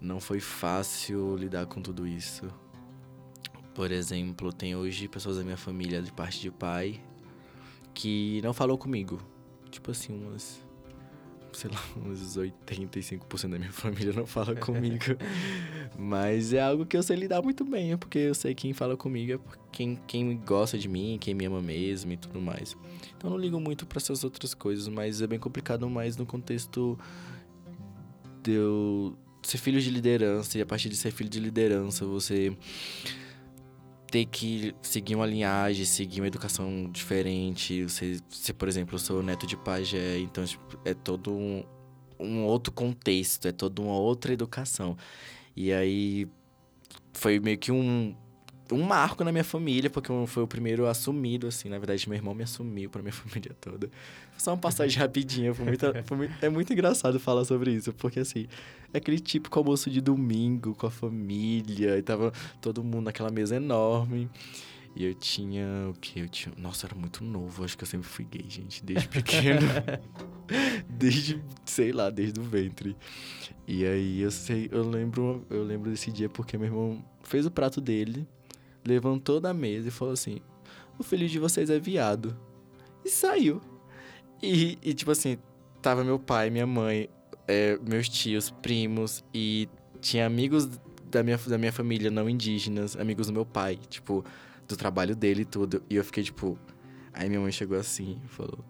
Não 0.00 0.20
foi 0.20 0.40
fácil 0.40 1.36
lidar 1.36 1.66
com 1.66 1.82
tudo 1.82 2.06
isso. 2.06 2.48
Por 3.74 3.92
exemplo, 3.92 4.52
tem 4.52 4.74
hoje 4.74 5.08
pessoas 5.08 5.36
da 5.36 5.44
minha 5.44 5.56
família 5.56 6.02
de 6.02 6.12
parte 6.12 6.40
de 6.40 6.50
pai 6.50 7.00
que 7.94 8.40
não 8.42 8.52
falou 8.52 8.76
comigo. 8.76 9.20
Tipo 9.70 9.90
assim, 9.90 10.12
umas 10.12 10.60
sei 11.52 11.70
lá, 11.70 11.82
uns 12.06 12.36
85% 12.36 13.50
da 13.50 13.58
minha 13.58 13.72
família 13.72 14.12
não 14.12 14.26
fala 14.26 14.54
comigo. 14.54 15.04
Mas 15.98 16.52
é 16.52 16.60
algo 16.60 16.86
que 16.86 16.96
eu 16.96 17.02
sei 17.02 17.16
lidar 17.16 17.42
muito 17.42 17.64
bem, 17.64 17.96
porque 17.96 18.18
eu 18.18 18.34
sei 18.34 18.54
quem 18.54 18.72
fala 18.72 18.96
comigo 18.96 19.32
é 19.32 19.38
quem, 19.72 19.98
quem 20.06 20.36
gosta 20.38 20.78
de 20.78 20.88
mim, 20.88 21.18
quem 21.20 21.34
me 21.34 21.44
ama 21.44 21.60
mesmo 21.60 22.12
e 22.12 22.16
tudo 22.16 22.40
mais. 22.40 22.76
Então 23.16 23.30
eu 23.30 23.30
não 23.30 23.38
ligo 23.38 23.60
muito 23.60 23.86
para 23.86 23.98
essas 23.98 24.24
outras 24.24 24.54
coisas, 24.54 24.88
mas 24.88 25.20
é 25.20 25.26
bem 25.26 25.38
complicado 25.38 25.88
mais 25.88 26.16
no 26.16 26.26
contexto 26.26 26.98
de 28.42 28.52
eu 28.52 29.16
ser 29.42 29.58
filho 29.58 29.80
de 29.80 29.90
liderança 29.90 30.58
e 30.58 30.60
a 30.60 30.66
partir 30.66 30.88
de 30.88 30.96
ser 30.96 31.10
filho 31.10 31.30
de 31.30 31.40
liderança 31.40 32.04
você 32.04 32.54
ter 34.10 34.26
que 34.26 34.74
seguir 34.82 35.14
uma 35.14 35.26
linhagem, 35.26 35.84
seguir 35.84 36.20
uma 36.20 36.26
educação 36.26 36.90
diferente. 36.90 37.84
Você, 37.84 38.18
se, 38.28 38.52
por 38.52 38.68
exemplo, 38.68 38.96
eu 38.96 38.98
sou 38.98 39.22
neto 39.22 39.46
de 39.46 39.56
pajé, 39.56 40.18
então 40.18 40.44
tipo, 40.44 40.78
é 40.84 40.92
todo 40.92 41.32
um, 41.32 41.64
um 42.18 42.44
outro 42.44 42.72
contexto, 42.72 43.46
é 43.46 43.52
toda 43.52 43.80
uma 43.80 43.96
outra 43.98 44.32
educação. 44.32 44.96
E 45.56 45.72
aí 45.72 46.28
foi 47.12 47.38
meio 47.38 47.58
que 47.58 47.70
um, 47.72 48.14
um 48.72 48.82
marco 48.82 49.24
na 49.24 49.32
minha 49.32 49.44
família, 49.44 49.90
porque 49.90 50.10
foi 50.26 50.42
o 50.42 50.46
primeiro 50.46 50.86
assumido, 50.86 51.46
assim. 51.46 51.68
Na 51.68 51.78
verdade, 51.78 52.08
meu 52.08 52.16
irmão 52.16 52.34
me 52.34 52.42
assumiu 52.42 52.90
pra 52.90 53.02
minha 53.02 53.12
família 53.14 53.54
toda. 53.60 53.90
Só 54.36 54.52
uma 54.52 54.58
passagem 54.58 54.98
rapidinha, 54.98 55.52
foi 55.54 55.64
muito, 55.66 55.86
foi 56.04 56.16
muito, 56.16 56.44
é 56.44 56.48
muito 56.48 56.72
engraçado 56.72 57.20
falar 57.20 57.44
sobre 57.44 57.72
isso, 57.72 57.92
porque, 57.92 58.20
assim, 58.20 58.46
é 58.92 58.98
aquele 58.98 59.18
típico 59.18 59.58
almoço 59.58 59.90
de 59.90 60.00
domingo 60.00 60.74
com 60.74 60.86
a 60.86 60.90
família, 60.90 61.98
e 61.98 62.02
tava 62.02 62.32
todo 62.60 62.82
mundo 62.82 63.04
naquela 63.06 63.30
mesa 63.30 63.56
enorme. 63.56 64.30
E 64.96 65.04
eu 65.04 65.14
tinha 65.14 65.88
o 65.88 65.94
que? 65.94 66.18
Eu 66.18 66.28
tinha. 66.28 66.52
Nossa, 66.58 66.86
era 66.86 66.96
muito 66.96 67.22
novo. 67.22 67.64
Acho 67.64 67.78
que 67.78 67.84
eu 67.84 67.88
sempre 67.88 68.08
fui 68.08 68.24
gay, 68.24 68.44
gente, 68.48 68.84
desde 68.84 69.06
pequeno. 69.06 69.60
desde, 70.90 71.40
sei 71.64 71.92
lá, 71.92 72.10
desde 72.10 72.40
o 72.40 72.42
ventre. 72.42 72.96
E 73.68 73.86
aí 73.86 74.20
eu 74.20 74.32
sei, 74.32 74.68
eu 74.72 74.82
lembro, 74.82 75.46
eu 75.48 75.62
lembro 75.62 75.90
desse 75.90 76.10
dia 76.10 76.28
porque 76.28 76.58
meu 76.58 76.66
irmão 76.66 77.04
fez 77.22 77.46
o 77.46 77.52
prato 77.52 77.80
dele 77.80 78.26
levantou 78.84 79.40
da 79.40 79.52
mesa 79.52 79.88
e 79.88 79.90
falou 79.90 80.14
assim: 80.14 80.38
O 80.98 81.02
filho 81.02 81.28
de 81.28 81.38
vocês 81.38 81.70
é 81.70 81.78
viado. 81.78 82.36
E 83.04 83.08
saiu. 83.08 83.60
E, 84.42 84.78
e 84.82 84.94
tipo 84.94 85.10
assim, 85.10 85.38
tava 85.82 86.02
meu 86.02 86.18
pai, 86.18 86.50
minha 86.50 86.66
mãe, 86.66 87.08
é, 87.46 87.78
meus 87.86 88.08
tios, 88.08 88.50
primos 88.50 89.24
e 89.34 89.68
tinha 90.00 90.26
amigos 90.26 90.66
da 91.10 91.22
minha, 91.22 91.36
da 91.36 91.58
minha 91.58 91.72
família 91.72 92.10
não 92.10 92.28
indígenas, 92.28 92.96
amigos 92.96 93.26
do 93.26 93.32
meu 93.32 93.44
pai, 93.44 93.78
tipo, 93.88 94.24
do 94.66 94.76
trabalho 94.76 95.14
dele 95.14 95.42
e 95.42 95.44
tudo. 95.44 95.82
E 95.90 95.96
eu 95.96 96.04
fiquei 96.04 96.22
tipo. 96.22 96.58
Aí 97.12 97.28
minha 97.28 97.40
mãe 97.40 97.52
chegou 97.52 97.78
assim 97.78 98.20
e 98.24 98.28
falou: 98.28 98.64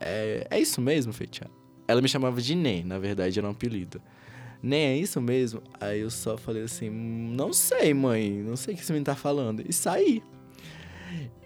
É, 0.00 0.46
é 0.50 0.60
isso 0.60 0.80
mesmo, 0.80 1.12
Feitia? 1.12 1.48
Ela 1.86 2.02
me 2.02 2.08
chamava 2.08 2.40
de 2.40 2.54
Nê, 2.54 2.82
na 2.82 2.98
verdade 2.98 3.38
era 3.38 3.48
um 3.48 3.52
apelido 3.52 4.00
nem 4.62 4.80
é 4.86 4.96
isso 4.96 5.20
mesmo? 5.20 5.62
Aí 5.80 6.00
eu 6.00 6.10
só 6.10 6.36
falei 6.36 6.62
assim, 6.62 6.90
não 6.90 7.52
sei, 7.52 7.94
mãe, 7.94 8.30
não 8.42 8.56
sei 8.56 8.74
o 8.74 8.76
que 8.76 8.84
você 8.84 8.92
me 8.92 9.02
tá 9.02 9.14
falando. 9.14 9.62
E 9.66 9.72
saí. 9.72 10.22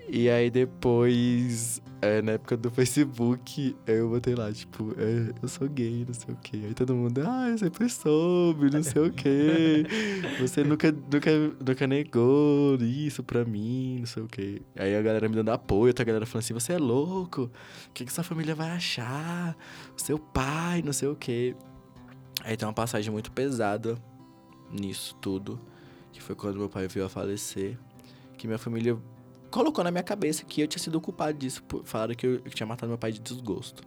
E 0.09 0.29
aí 0.29 0.51
depois, 0.51 1.81
é, 2.03 2.21
na 2.21 2.33
época 2.33 2.57
do 2.57 2.71
Facebook, 2.71 3.75
eu 3.87 4.11
botei 4.11 4.35
lá, 4.35 4.53
tipo, 4.53 4.93
é, 4.99 5.33
eu 5.41 5.49
sou 5.49 5.69
gay, 5.69 6.05
não 6.07 6.13
sei 6.13 6.35
o 6.35 6.37
quê. 6.37 6.61
Aí 6.67 6.75
todo 6.75 6.95
mundo, 6.95 7.23
ah, 7.25 7.49
eu 7.49 7.57
sempre 7.57 7.89
soube, 7.89 8.71
não 8.71 8.83
sei 8.83 9.01
o 9.01 9.11
quê. 9.11 9.87
Você 10.41 10.65
nunca, 10.65 10.93
nunca, 10.93 11.31
nunca 11.65 11.87
negou 11.87 12.77
isso 12.81 13.23
pra 13.23 13.45
mim, 13.45 14.01
não 14.01 14.07
sei 14.07 14.23
o 14.23 14.27
quê. 14.27 14.61
Aí 14.77 14.95
a 14.95 15.01
galera 15.01 15.29
me 15.29 15.37
dando 15.37 15.51
apoio, 15.51 15.87
outra 15.87 16.05
galera 16.05 16.27
falando 16.27 16.45
assim, 16.45 16.55
você 16.55 16.75
é 16.75 16.79
louco? 16.79 17.51
O 17.89 17.93
que, 17.95 18.05
que 18.05 18.13
sua 18.13 18.25
família 18.25 18.55
vai 18.55 18.71
achar? 18.71 19.57
O 19.97 20.01
seu 20.01 20.19
pai, 20.19 20.83
não 20.83 20.93
sei 20.93 21.09
o 21.09 21.17
quê. 21.17 21.55
Aí 22.45 22.57
tem 22.57 22.67
uma 22.67 22.75
passagem 22.75 23.11
muito 23.13 23.31
pesada 23.31 23.97
nisso 24.71 25.15
tudo, 25.21 25.61
que 26.13 26.21
foi 26.21 26.35
quando 26.35 26.59
meu 26.59 26.69
pai 26.69 26.89
veio 26.89 27.07
a 27.07 27.09
falecer, 27.09 27.79
que 28.37 28.47
minha 28.47 28.59
família 28.59 28.99
colocou 29.51 29.85
na 29.85 29.91
minha 29.91 30.03
cabeça 30.03 30.45
que 30.45 30.63
eu 30.63 30.67
tinha 30.67 30.83
sido 30.83 31.01
culpado 31.01 31.39
disso. 31.39 31.63
Falaram 31.85 32.15
que 32.15 32.27
eu, 32.27 32.41
tinha 32.51 32.67
matado 32.67 32.89
meu 32.89 32.99
pai 32.99 33.13
de 33.13 33.21
desgosto. 33.21 33.83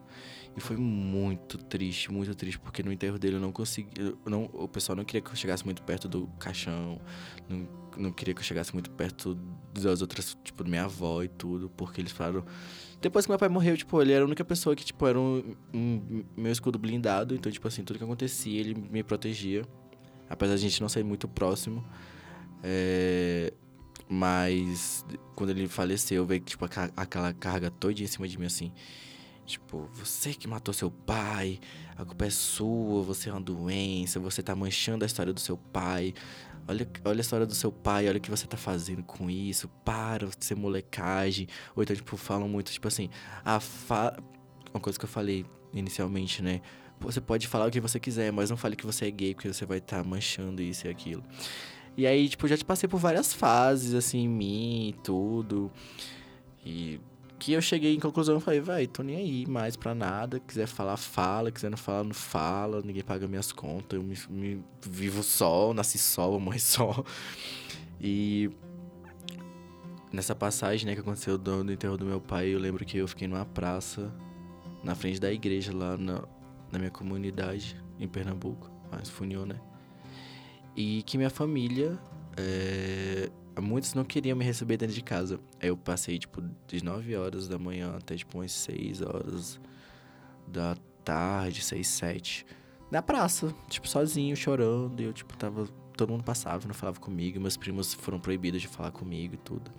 E 0.55 0.61
foi 0.61 0.77
muito 0.77 1.57
triste, 1.57 2.09
muito 2.09 2.33
triste, 2.33 2.57
porque 2.59 2.81
no 2.81 2.93
enterro 2.93 3.19
dele 3.19 3.35
eu 3.35 3.41
não 3.41 3.51
consegui. 3.51 3.89
Eu 3.99 4.17
não, 4.25 4.49
o 4.53 4.67
pessoal 4.69 4.95
não 4.95 5.03
queria 5.03 5.21
que 5.21 5.29
eu 5.29 5.35
chegasse 5.35 5.65
muito 5.65 5.83
perto 5.83 6.07
do 6.07 6.27
caixão, 6.39 7.01
não, 7.49 7.67
não 7.97 8.11
queria 8.11 8.33
que 8.33 8.39
eu 8.39 8.45
chegasse 8.45 8.71
muito 8.71 8.89
perto 8.91 9.37
das 9.73 10.01
outras, 10.01 10.37
tipo, 10.45 10.63
minha 10.63 10.85
avó 10.85 11.21
e 11.23 11.27
tudo, 11.27 11.69
porque 11.69 11.99
eles 11.99 12.13
falaram. 12.13 12.45
Depois 13.05 13.23
que 13.23 13.31
meu 13.31 13.37
pai 13.37 13.49
morreu, 13.49 13.77
tipo, 13.77 14.01
ele 14.01 14.13
era 14.13 14.23
a 14.23 14.25
única 14.25 14.43
pessoa 14.43 14.75
que, 14.75 14.83
tipo, 14.83 15.05
era 15.05 15.19
um, 15.19 15.55
um 15.71 16.23
meu 16.35 16.51
escudo 16.51 16.79
blindado, 16.79 17.35
então, 17.35 17.51
tipo 17.51 17.67
assim, 17.67 17.83
tudo 17.83 17.99
que 17.99 18.03
acontecia 18.03 18.59
ele 18.59 18.73
me 18.73 19.03
protegia. 19.03 19.63
Apesar 20.27 20.55
de 20.55 20.65
a 20.65 20.67
gente 20.67 20.81
não 20.81 20.89
ser 20.89 21.03
muito 21.03 21.27
próximo. 21.27 21.85
É, 22.63 23.53
mas 24.09 25.05
quando 25.35 25.51
ele 25.51 25.67
faleceu, 25.67 26.25
veio 26.25 26.41
tipo 26.41 26.65
aquela 26.65 27.31
carga 27.31 27.69
toda 27.69 28.01
em 28.01 28.07
cima 28.07 28.27
de 28.27 28.39
mim 28.39 28.47
assim. 28.47 28.71
Tipo, 29.45 29.87
você 29.93 30.33
que 30.33 30.47
matou 30.47 30.73
seu 30.73 30.89
pai, 30.89 31.59
a 31.95 32.03
culpa 32.03 32.25
é 32.25 32.31
sua, 32.31 33.03
você 33.03 33.29
é 33.29 33.31
uma 33.31 33.39
doença, 33.39 34.19
você 34.19 34.41
tá 34.41 34.55
manchando 34.55 35.05
a 35.05 35.05
história 35.05 35.31
do 35.31 35.39
seu 35.39 35.57
pai. 35.57 36.15
Olha, 36.67 36.88
olha 37.06 37.19
a 37.19 37.21
história 37.21 37.45
do 37.45 37.54
seu 37.54 37.71
pai, 37.71 38.08
olha 38.08 38.17
o 38.17 38.21
que 38.21 38.30
você 38.30 38.47
tá 38.47 38.58
fazendo 38.58 39.04
com 39.04 39.30
isso, 39.30 39.69
para 39.84 40.28
de 40.28 40.45
ser 40.45 40.56
molecagem. 40.56 41.47
Ou 41.75 41.84
então, 41.84 41.95
tipo, 41.95 42.17
falam 42.17 42.49
muito, 42.49 42.71
tipo 42.71 42.88
assim, 42.88 43.10
a 43.43 43.60
fa... 43.60 44.17
Uma 44.73 44.80
coisa 44.80 44.97
que 44.97 45.06
eu 45.06 45.10
falei 45.10 45.45
inicialmente, 45.73 46.41
né? 46.41 46.62
Você 46.99 47.21
pode 47.21 47.47
falar 47.47 47.67
o 47.67 47.71
que 47.71 47.80
você 47.80 47.99
quiser, 47.99 48.32
mas 48.32 48.49
não 48.49 48.58
fale 48.58 48.75
que 48.75 48.86
você 48.86 49.08
é 49.08 49.12
gay, 49.12 49.36
porque 49.36 49.51
você 49.51 49.65
vai 49.65 49.78
estar 49.78 50.01
tá 50.01 50.04
manchando 50.04 50.62
isso 50.62 50.88
e 50.88 50.89
aquilo. 50.89 51.23
E 51.95 52.06
aí, 52.06 52.28
tipo, 52.28 52.47
já 52.47 52.58
te 52.58 52.65
passei 52.65 52.89
por 52.89 52.99
várias 52.99 53.34
fases, 53.34 53.93
assim, 53.93 54.23
em 54.23 54.28
mim 54.28 54.89
e 54.89 54.93
tudo. 55.04 55.71
E 56.65 56.99
que 57.45 57.53
eu 57.53 57.62
cheguei 57.62 57.93
em 57.93 57.99
conclusão 57.99 58.38
e 58.38 58.41
falei, 58.41 58.60
vai, 58.60 58.88
tô 58.88 59.03
nem 59.03 59.17
aí 59.17 59.45
mais 59.45 59.75
pra 59.75 59.93
nada. 59.93 60.39
Quiser 60.39 60.65
falar, 60.65 60.97
fala. 60.97 61.51
Quiser 61.51 61.69
não 61.69 61.77
falar, 61.77 62.03
não 62.03 62.12
fala. 62.12 62.81
Ninguém 62.81 63.03
paga 63.03 63.27
minhas 63.27 63.51
contas. 63.51 63.99
Eu 63.99 64.03
me, 64.03 64.17
me 64.27 64.63
vivo 64.81 65.21
só, 65.21 65.71
nasci 65.71 65.99
só, 65.99 66.27
vou 66.27 66.39
morrer 66.39 66.58
só. 66.65 67.05
E 68.01 68.49
nessa 70.12 70.34
passagem, 70.34 70.88
né, 70.88 70.95
que 70.95 71.01
aconteceu 71.01 71.38
do, 71.38 71.63
do 71.63 71.71
enterro 71.71 71.95
do 71.95 72.03
meu 72.03 72.19
pai, 72.19 72.47
eu 72.47 72.58
lembro 72.58 72.84
que 72.84 72.97
eu 72.97 73.08
fiquei 73.08 73.27
numa 73.27 73.45
praça, 73.45 74.12
na 74.84 74.95
frente 74.95 75.21
da 75.21 75.31
igreja 75.31 75.71
lá 75.71 75.95
na, 75.97 76.23
na 76.71 76.79
minha 76.79 76.89
comunidade, 76.89 77.79
em 77.99 78.08
Pernambuco, 78.08 78.71
mas 78.91 79.08
Funil, 79.08 79.45
né? 79.45 79.62
E 80.75 81.03
que 81.03 81.15
minha 81.15 81.29
família, 81.29 81.95
é, 82.38 83.29
muitos 83.61 83.93
não 83.93 84.03
queriam 84.03 84.37
me 84.37 84.43
receber 84.43 84.77
dentro 84.77 84.95
de 84.95 85.01
casa. 85.01 85.39
Aí 85.61 85.69
eu 85.69 85.77
passei, 85.77 86.17
tipo, 86.17 86.43
de 86.67 86.83
9 86.83 87.15
horas 87.15 87.47
da 87.47 87.57
manhã 87.57 87.95
até, 87.97 88.15
tipo, 88.15 88.37
umas 88.37 88.51
6 88.51 89.01
horas 89.01 89.59
da 90.47 90.75
tarde, 91.03 91.61
6, 91.61 91.87
7, 91.87 92.45
na 92.91 93.01
praça, 93.01 93.53
tipo, 93.69 93.87
sozinho, 93.87 94.35
chorando. 94.35 95.01
E 95.01 95.05
eu, 95.05 95.13
tipo, 95.13 95.35
tava. 95.37 95.67
Todo 95.97 96.09
mundo 96.11 96.23
passava, 96.23 96.67
não 96.67 96.73
falava 96.73 96.99
comigo. 96.99 97.39
Meus 97.39 97.55
primos 97.55 97.93
foram 97.93 98.19
proibidos 98.19 98.61
de 98.61 98.67
falar 98.67 98.91
comigo 98.91 99.35
e 99.35 99.37
tudo. 99.37 99.71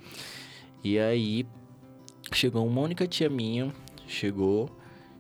E 0.82 0.98
aí, 0.98 1.46
chegou 2.32 2.66
uma 2.66 2.80
única 2.80 3.06
tia 3.06 3.28
minha, 3.28 3.72
chegou 4.06 4.70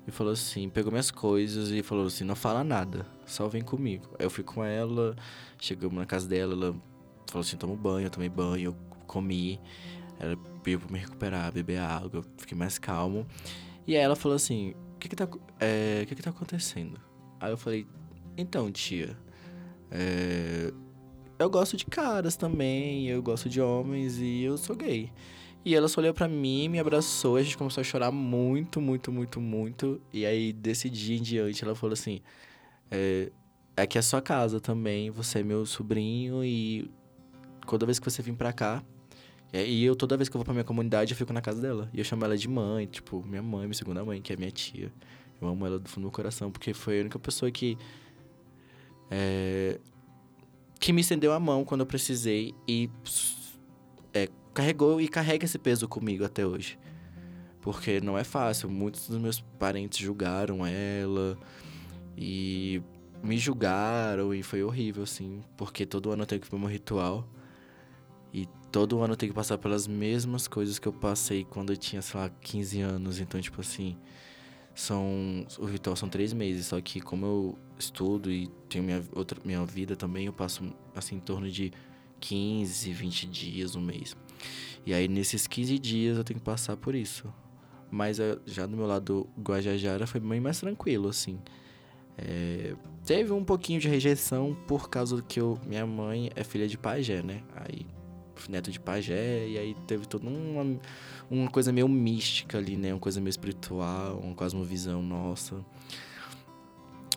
e 0.06 0.10
falou 0.10 0.32
assim: 0.32 0.68
pegou 0.68 0.90
minhas 0.90 1.10
coisas 1.10 1.70
e 1.70 1.82
falou 1.82 2.06
assim: 2.06 2.24
não 2.24 2.36
fala 2.36 2.64
nada, 2.64 3.06
só 3.26 3.48
vem 3.48 3.62
comigo. 3.62 4.08
Aí 4.18 4.24
eu 4.24 4.30
fui 4.30 4.44
com 4.44 4.64
ela, 4.64 5.14
chegamos 5.58 5.96
na 5.96 6.06
casa 6.06 6.26
dela, 6.26 6.54
ela 6.54 6.76
falou 7.36 7.40
assim: 7.40 7.56
toma 7.56 7.76
banho, 7.76 8.06
eu 8.06 8.10
tomei 8.10 8.28
banho, 8.28 8.70
eu 8.70 8.76
comi. 9.06 9.60
Ela 10.18 10.36
pediu 10.62 10.80
pra 10.80 10.90
me 10.90 10.98
recuperar, 10.98 11.52
beber 11.52 11.78
água, 11.78 12.20
eu 12.20 12.24
fiquei 12.38 12.56
mais 12.56 12.78
calmo. 12.78 13.26
E 13.86 13.94
aí 13.96 14.02
ela 14.02 14.16
falou 14.16 14.36
assim: 14.36 14.74
o 14.94 14.98
que 14.98 15.08
que 15.08 15.16
tá, 15.16 15.28
é, 15.60 16.04
que 16.06 16.14
que 16.14 16.22
tá 16.22 16.30
acontecendo? 16.30 16.98
Aí 17.38 17.50
eu 17.50 17.58
falei: 17.58 17.86
então, 18.36 18.70
tia, 18.72 19.16
é, 19.90 20.72
eu 21.38 21.50
gosto 21.50 21.76
de 21.76 21.84
caras 21.84 22.36
também, 22.36 23.08
eu 23.08 23.22
gosto 23.22 23.48
de 23.48 23.60
homens 23.60 24.18
e 24.18 24.42
eu 24.42 24.56
sou 24.56 24.74
gay. 24.74 25.12
E 25.64 25.74
ela 25.74 25.88
só 25.88 26.00
olhou 26.00 26.14
pra 26.14 26.28
mim, 26.28 26.68
me 26.68 26.78
abraçou, 26.78 27.36
a 27.36 27.42
gente 27.42 27.58
começou 27.58 27.80
a 27.80 27.84
chorar 27.84 28.12
muito, 28.12 28.80
muito, 28.80 29.10
muito, 29.10 29.40
muito. 29.40 30.00
E 30.12 30.24
aí, 30.24 30.52
desse 30.52 30.88
dia 30.88 31.18
em 31.18 31.22
diante, 31.22 31.64
ela 31.64 31.74
falou 31.74 31.92
assim: 31.92 32.20
é, 32.90 33.30
aqui 33.76 33.98
é 33.98 34.02
sua 34.02 34.22
casa 34.22 34.60
também, 34.60 35.10
você 35.10 35.40
é 35.40 35.42
meu 35.42 35.66
sobrinho 35.66 36.42
e 36.44 36.88
toda 37.66 37.86
vez 37.86 37.98
que 37.98 38.10
você 38.10 38.22
vir 38.22 38.34
pra 38.34 38.52
cá. 38.52 38.82
E 39.52 39.84
eu, 39.84 39.94
toda 39.94 40.16
vez 40.16 40.28
que 40.28 40.36
eu 40.36 40.38
vou 40.38 40.44
pra 40.44 40.52
minha 40.52 40.64
comunidade, 40.64 41.12
eu 41.12 41.16
fico 41.16 41.32
na 41.32 41.40
casa 41.40 41.60
dela. 41.60 41.88
E 41.92 41.98
eu 41.98 42.04
chamo 42.04 42.24
ela 42.24 42.36
de 42.36 42.48
mãe, 42.48 42.86
tipo, 42.86 43.24
minha 43.24 43.42
mãe, 43.42 43.62
minha 43.62 43.74
segunda 43.74 44.04
mãe, 44.04 44.20
que 44.20 44.32
é 44.32 44.36
minha 44.36 44.50
tia. 44.50 44.92
Eu 45.40 45.48
amo 45.48 45.66
ela 45.66 45.78
do 45.78 45.88
fundo 45.88 46.02
do 46.02 46.06
meu 46.06 46.10
coração, 46.10 46.50
porque 46.50 46.74
foi 46.74 46.98
a 46.98 47.00
única 47.02 47.18
pessoa 47.18 47.50
que. 47.50 47.78
É, 49.10 49.78
que 50.80 50.92
me 50.92 51.00
estendeu 51.00 51.32
a 51.32 51.40
mão 51.40 51.64
quando 51.64 51.80
eu 51.82 51.86
precisei 51.86 52.54
e 52.66 52.90
é, 54.12 54.28
carregou 54.52 55.00
e 55.00 55.08
carrega 55.08 55.44
esse 55.44 55.58
peso 55.58 55.88
comigo 55.88 56.24
até 56.24 56.46
hoje. 56.46 56.78
Porque 57.60 58.00
não 58.00 58.16
é 58.16 58.24
fácil. 58.24 58.70
Muitos 58.70 59.08
dos 59.08 59.18
meus 59.18 59.40
parentes 59.58 59.98
julgaram 59.98 60.66
ela 60.66 61.36
e 62.16 62.82
me 63.22 63.36
julgaram 63.38 64.32
e 64.32 64.42
foi 64.42 64.62
horrível, 64.62 65.02
assim. 65.02 65.40
Porque 65.56 65.84
todo 65.84 66.10
ano 66.10 66.22
eu 66.22 66.26
tenho 66.26 66.40
que 66.40 66.46
ir 66.46 66.50
pro 66.50 66.58
meu 66.58 66.68
ritual. 66.68 67.28
E 68.36 68.46
todo 68.70 69.00
ano 69.00 69.14
eu 69.14 69.16
tenho 69.16 69.32
que 69.32 69.34
passar 69.34 69.56
pelas 69.56 69.86
mesmas 69.86 70.46
coisas 70.46 70.78
que 70.78 70.86
eu 70.86 70.92
passei 70.92 71.42
quando 71.42 71.72
eu 71.72 71.76
tinha, 71.78 72.02
sei 72.02 72.20
lá, 72.20 72.28
15 72.28 72.80
anos. 72.82 73.18
Então, 73.18 73.40
tipo 73.40 73.62
assim, 73.62 73.96
são. 74.74 75.46
O 75.58 75.64
ritual 75.64 75.96
são 75.96 76.06
três 76.06 76.34
meses, 76.34 76.66
só 76.66 76.78
que 76.78 77.00
como 77.00 77.24
eu 77.24 77.58
estudo 77.78 78.30
e 78.30 78.48
tenho 78.68 78.84
minha, 78.84 79.02
outra, 79.14 79.40
minha 79.42 79.64
vida 79.64 79.96
também, 79.96 80.26
eu 80.26 80.34
passo 80.34 80.62
assim 80.94 81.16
em 81.16 81.20
torno 81.20 81.50
de 81.50 81.72
15, 82.20 82.92
20 82.92 83.26
dias, 83.26 83.74
um 83.74 83.80
mês. 83.80 84.14
E 84.84 84.92
aí 84.92 85.08
nesses 85.08 85.46
15 85.46 85.78
dias 85.78 86.18
eu 86.18 86.24
tenho 86.24 86.38
que 86.38 86.44
passar 86.44 86.76
por 86.76 86.94
isso. 86.94 87.32
Mas 87.90 88.20
eh, 88.20 88.38
já 88.44 88.66
do 88.66 88.76
meu 88.76 88.86
lado 88.86 89.26
Guajajara 89.40 90.06
foi 90.06 90.20
bem 90.20 90.40
mais 90.40 90.60
tranquilo, 90.60 91.08
assim. 91.08 91.38
É, 92.18 92.74
teve 93.06 93.32
um 93.32 93.44
pouquinho 93.44 93.80
de 93.80 93.88
rejeição 93.88 94.54
por 94.68 94.90
causa 94.90 95.22
que 95.22 95.40
eu, 95.40 95.58
minha 95.66 95.86
mãe 95.86 96.30
é 96.36 96.44
filha 96.44 96.68
de 96.68 96.76
pajé, 96.76 97.22
né? 97.22 97.42
Aí 97.54 97.95
neto 98.48 98.70
de 98.70 98.80
pajé, 98.80 99.48
e 99.48 99.58
aí 99.58 99.74
teve 99.86 100.06
toda 100.06 100.28
uma, 100.28 100.78
uma 101.30 101.50
coisa 101.50 101.72
meio 101.72 101.88
mística 101.88 102.58
ali, 102.58 102.76
né? 102.76 102.92
Uma 102.92 103.00
coisa 103.00 103.20
meio 103.20 103.30
espiritual, 103.30 104.18
uma 104.18 104.34
cosmovisão 104.34 105.02
nossa. 105.02 105.64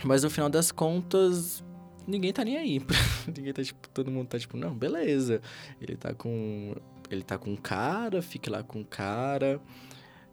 Mas 0.04 0.24
no 0.24 0.30
final 0.30 0.50
das 0.50 0.72
contas, 0.72 1.64
ninguém 2.08 2.34
tá 2.34 2.44
nem 2.44 2.58
aí. 2.58 2.82
ninguém 3.36 3.54
tá, 3.54 3.64
tipo, 3.64 3.88
todo 3.90 4.10
mundo 4.10 4.28
tá 4.28 4.40
tipo, 4.40 4.58
não, 4.58 4.74
beleza. 4.74 5.42
Ele 5.82 5.96
tá 5.96 6.14
com. 6.14 6.76
Ele 7.10 7.24
tá 7.24 7.38
com 7.38 7.56
cara, 7.56 8.22
fique 8.22 8.50
lá 8.50 8.64
com 8.64 8.84
cara. 8.84 9.60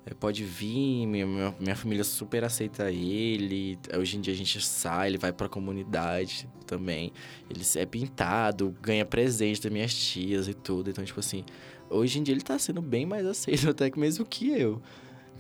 É, 0.08 0.14
pode 0.14 0.44
vir, 0.44 1.04
minha, 1.04 1.26
minha, 1.58 1.74
família 1.74 2.04
super 2.04 2.44
aceita 2.44 2.92
ele. 2.92 3.76
Hoje 3.98 4.16
em 4.16 4.20
dia 4.20 4.32
a 4.32 4.36
gente 4.36 4.60
sai, 4.60 5.08
ele 5.08 5.18
vai 5.18 5.32
pra 5.32 5.48
comunidade 5.48 6.48
também. 6.64 7.12
Ele 7.50 7.62
é 7.74 7.84
pintado, 7.84 8.72
ganha 8.80 9.04
presente 9.04 9.60
das 9.60 9.72
minhas 9.72 9.92
tias 9.92 10.46
e 10.46 10.54
tudo. 10.54 10.90
Então, 10.90 11.04
tipo 11.04 11.18
assim, 11.18 11.44
hoje 11.90 12.20
em 12.20 12.22
dia 12.22 12.32
ele 12.32 12.42
tá 12.42 12.56
sendo 12.56 12.80
bem 12.80 13.04
mais 13.04 13.26
aceito 13.26 13.68
até 13.70 13.90
que 13.90 13.98
mesmo 13.98 14.24
que 14.24 14.48
eu. 14.48 14.80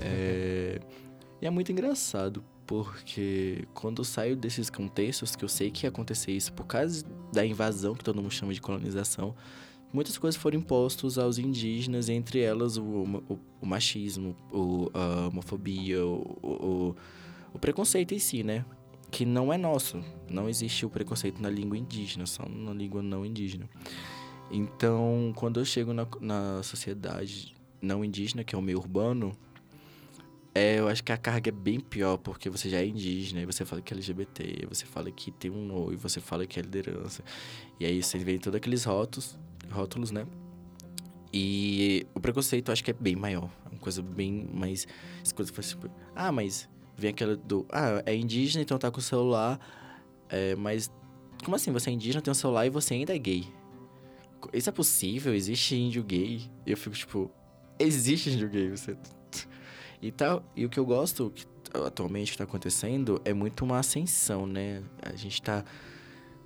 É... 0.00 0.80
E 1.40 1.46
é 1.46 1.50
muito 1.50 1.70
engraçado, 1.70 2.42
porque 2.66 3.68
quando 3.72 4.00
eu 4.00 4.04
saio 4.04 4.34
desses 4.34 4.68
contextos, 4.68 5.36
que 5.36 5.44
eu 5.44 5.48
sei 5.48 5.70
que 5.70 5.86
ia 5.86 5.90
acontecer 5.90 6.32
isso 6.32 6.52
por 6.52 6.66
causa 6.66 7.06
da 7.32 7.46
invasão, 7.46 7.94
que 7.94 8.02
todo 8.02 8.20
mundo 8.20 8.32
chama 8.32 8.52
de 8.52 8.60
colonização, 8.60 9.32
muitas 9.92 10.18
coisas 10.18 10.40
foram 10.40 10.58
impostas 10.58 11.18
aos 11.18 11.38
indígenas, 11.38 12.08
entre 12.08 12.40
elas 12.40 12.76
o, 12.76 12.82
o, 12.84 13.38
o 13.60 13.66
machismo, 13.66 14.36
o, 14.52 14.90
a 14.92 15.28
homofobia, 15.28 16.04
o, 16.04 16.94
o, 17.52 17.58
preconceito 17.58 18.14
em 18.14 18.18
si, 18.18 18.42
né? 18.42 18.64
Que 19.10 19.24
não 19.24 19.52
é 19.52 19.56
nosso. 19.56 20.02
Não 20.28 20.48
existe 20.48 20.84
o 20.84 20.90
preconceito 20.90 21.40
na 21.40 21.48
língua 21.48 21.78
indígena, 21.78 22.26
só 22.26 22.46
na 22.48 22.72
língua 22.72 23.02
não 23.02 23.24
indígena. 23.24 23.68
Então, 24.50 25.32
quando 25.34 25.60
eu 25.60 25.64
chego 25.64 25.92
na, 25.92 26.06
na 26.20 26.62
sociedade 26.62 27.54
não 27.80 28.04
indígena, 28.04 28.44
que 28.44 28.54
é 28.54 28.58
o 28.58 28.62
meio 28.62 28.78
urbano, 28.78 29.36
é, 30.54 30.78
eu 30.78 30.88
acho 30.88 31.04
que 31.04 31.12
a 31.12 31.18
carga 31.18 31.50
é 31.50 31.52
bem 31.52 31.78
pior, 31.78 32.16
porque 32.16 32.48
você 32.48 32.70
já 32.70 32.78
é 32.78 32.86
indígena, 32.86 33.42
e 33.42 33.44
você 33.44 33.64
fala 33.64 33.82
que 33.82 33.92
é 33.92 33.96
LGBT, 33.96 34.66
você 34.66 34.86
fala 34.86 35.10
que 35.10 35.30
tem 35.30 35.50
um 35.50 35.66
noivo, 35.66 36.08
você 36.08 36.18
fala 36.18 36.46
que 36.46 36.58
é 36.58 36.62
liderança. 36.62 37.22
E 37.78 37.84
aí 37.84 38.02
você 38.02 38.16
vê 38.18 38.38
todos 38.38 38.56
aqueles 38.56 38.84
rótulos, 38.84 39.38
rótulos, 39.70 40.10
né? 40.10 40.26
E 41.32 42.06
o 42.14 42.20
preconceito 42.20 42.72
acho 42.72 42.82
que 42.82 42.90
é 42.90 42.94
bem 42.94 43.16
maior. 43.16 43.50
É 43.66 43.68
uma 43.68 43.78
coisa 43.78 44.02
bem 44.02 44.48
mais. 44.52 44.86
Coisa 45.34 45.52
tipo, 45.52 45.90
ah, 46.14 46.32
mas 46.32 46.68
vem 46.96 47.10
aquela 47.10 47.36
do. 47.36 47.66
Ah, 47.70 48.02
é 48.06 48.14
indígena, 48.14 48.62
então 48.62 48.78
tá 48.78 48.90
com 48.90 48.98
o 48.98 49.02
celular. 49.02 49.60
É, 50.28 50.54
mas. 50.56 50.90
Como 51.44 51.54
assim? 51.54 51.70
Você 51.72 51.90
é 51.90 51.92
indígena, 51.92 52.22
tem 52.22 52.30
um 52.30 52.34
celular 52.34 52.66
e 52.66 52.70
você 52.70 52.94
ainda 52.94 53.14
é 53.14 53.18
gay? 53.18 53.46
Isso 54.52 54.68
é 54.68 54.72
possível? 54.72 55.34
Existe 55.34 55.76
índio 55.76 56.02
gay? 56.02 56.42
Eu 56.66 56.76
fico 56.76 56.96
tipo. 56.96 57.30
Existe 57.78 58.30
índio 58.30 58.48
gay, 58.48 58.70
você. 58.70 58.96
E, 60.02 60.12
tal, 60.12 60.44
e 60.54 60.64
o 60.64 60.68
que 60.68 60.78
eu 60.78 60.84
gosto 60.84 61.32
que 61.34 61.46
atualmente 61.72 62.30
está 62.30 62.44
acontecendo 62.44 63.20
é 63.24 63.32
muito 63.32 63.64
uma 63.64 63.78
ascensão, 63.78 64.46
né? 64.46 64.82
A 65.02 65.16
gente 65.16 65.34
está 65.34 65.64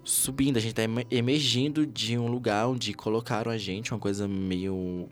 subindo, 0.05 0.57
a 0.57 0.61
gente 0.61 0.79
está 0.79 0.83
emergindo 1.11 1.87
de 1.87 2.17
um 2.19 2.27
lugar 2.27 2.69
onde 2.69 2.93
colocaram 2.95 3.51
a 3.51 3.59
gente, 3.59 3.93
uma 3.93 4.01
coisa 4.01 4.27
meio 4.27 5.09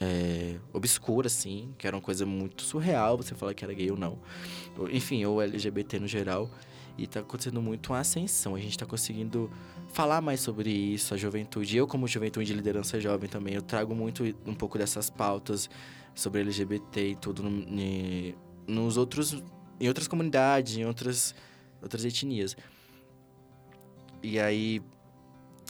é, 0.00 0.56
obscura, 0.72 1.26
assim, 1.26 1.74
que 1.76 1.86
era 1.86 1.96
uma 1.96 2.02
coisa 2.02 2.24
muito 2.24 2.62
surreal 2.62 3.16
você 3.16 3.34
falar 3.34 3.54
que 3.54 3.64
era 3.64 3.72
gay 3.74 3.90
ou 3.90 3.96
não. 3.96 4.18
Enfim, 4.90 5.24
ou 5.24 5.42
LGBT 5.42 5.98
no 5.98 6.06
geral. 6.06 6.50
E 6.96 7.04
está 7.04 7.20
acontecendo 7.20 7.62
muito 7.62 7.92
uma 7.92 8.00
ascensão. 8.00 8.56
A 8.56 8.58
gente 8.58 8.72
está 8.72 8.84
conseguindo 8.84 9.50
falar 9.92 10.20
mais 10.20 10.40
sobre 10.40 10.70
isso, 10.70 11.14
a 11.14 11.16
juventude. 11.16 11.76
Eu, 11.76 11.86
como 11.86 12.08
juventude 12.08 12.46
de 12.46 12.54
liderança 12.54 13.00
jovem 13.00 13.28
também, 13.28 13.54
eu 13.54 13.62
trago 13.62 13.94
muito 13.94 14.24
um 14.44 14.54
pouco 14.54 14.78
dessas 14.78 15.08
pautas 15.08 15.70
sobre 16.14 16.40
LGBT 16.40 17.10
e 17.10 17.16
tudo 17.16 17.42
no, 17.42 17.50
nos 18.66 18.96
outros, 18.96 19.42
em 19.78 19.86
outras 19.86 20.08
comunidades, 20.08 20.76
em 20.76 20.84
outras, 20.84 21.34
outras 21.80 22.04
etnias. 22.04 22.56
E 24.22 24.38
aí, 24.38 24.82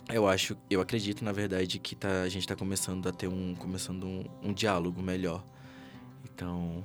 eu 0.08 0.26
acho, 0.26 0.56
eu 0.70 0.80
acredito, 0.80 1.24
na 1.24 1.32
verdade, 1.32 1.78
que 1.78 1.94
tá, 1.94 2.22
a 2.22 2.28
gente 2.28 2.42
está 2.42 2.56
começando 2.56 3.06
a 3.08 3.12
ter 3.12 3.28
um, 3.28 3.54
começando 3.54 4.04
um, 4.04 4.24
um 4.42 4.52
diálogo 4.52 5.02
melhor. 5.02 5.44
Então, 6.24 6.84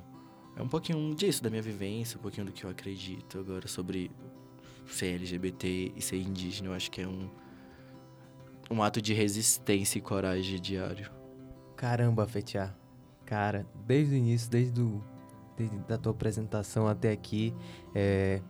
é 0.56 0.62
um 0.62 0.68
pouquinho 0.68 1.14
disso, 1.14 1.42
da 1.42 1.48
minha 1.48 1.62
vivência, 1.62 2.18
um 2.18 2.22
pouquinho 2.22 2.46
do 2.46 2.52
que 2.52 2.64
eu 2.64 2.70
acredito 2.70 3.38
agora 3.38 3.66
sobre 3.66 4.10
ser 4.86 5.14
LGBT 5.14 5.92
e 5.96 6.02
ser 6.02 6.16
indígena. 6.18 6.68
Eu 6.68 6.74
acho 6.74 6.90
que 6.90 7.00
é 7.00 7.08
um, 7.08 7.30
um 8.70 8.82
ato 8.82 9.00
de 9.00 9.14
resistência 9.14 9.98
e 9.98 10.00
coragem 10.02 10.60
diário. 10.60 11.10
Caramba, 11.76 12.26
Fetiá. 12.26 12.74
Cara, 13.24 13.66
desde 13.86 14.14
o 14.14 14.18
início, 14.18 14.50
desde, 14.50 14.72
do, 14.72 15.02
desde 15.56 15.76
a 15.88 15.96
tua 15.96 16.12
apresentação 16.12 16.86
até 16.86 17.10
aqui, 17.10 17.54
é, 17.94 18.42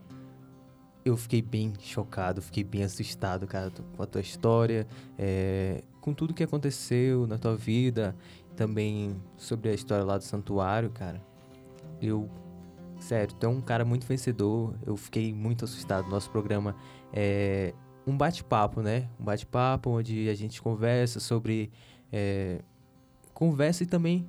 eu 1.04 1.16
fiquei 1.16 1.42
bem 1.42 1.72
chocado, 1.80 2.40
fiquei 2.40 2.64
bem 2.64 2.82
assustado, 2.82 3.46
cara, 3.46 3.70
com 3.96 4.02
a 4.02 4.06
tua 4.06 4.20
história, 4.20 4.86
é, 5.18 5.82
com 6.00 6.14
tudo 6.14 6.32
que 6.32 6.42
aconteceu 6.42 7.26
na 7.26 7.36
tua 7.36 7.56
vida 7.56 8.16
também 8.56 9.20
sobre 9.36 9.68
a 9.68 9.74
história 9.74 10.04
lá 10.04 10.16
do 10.16 10.24
santuário, 10.24 10.90
cara. 10.90 11.20
Eu, 12.00 12.30
sério, 12.98 13.34
tu 13.34 13.46
é 13.46 13.48
um 13.48 13.60
cara 13.60 13.84
muito 13.84 14.06
vencedor. 14.06 14.74
Eu 14.86 14.96
fiquei 14.96 15.32
muito 15.32 15.64
assustado. 15.64 16.08
Nosso 16.08 16.30
programa 16.30 16.76
é 17.12 17.74
um 18.06 18.16
bate-papo, 18.16 18.80
né? 18.80 19.08
Um 19.18 19.24
bate-papo 19.24 19.90
onde 19.90 20.28
a 20.28 20.34
gente 20.34 20.62
conversa 20.62 21.20
sobre. 21.20 21.70
É, 22.12 22.60
conversa 23.32 23.82
e 23.82 23.86
também 23.86 24.28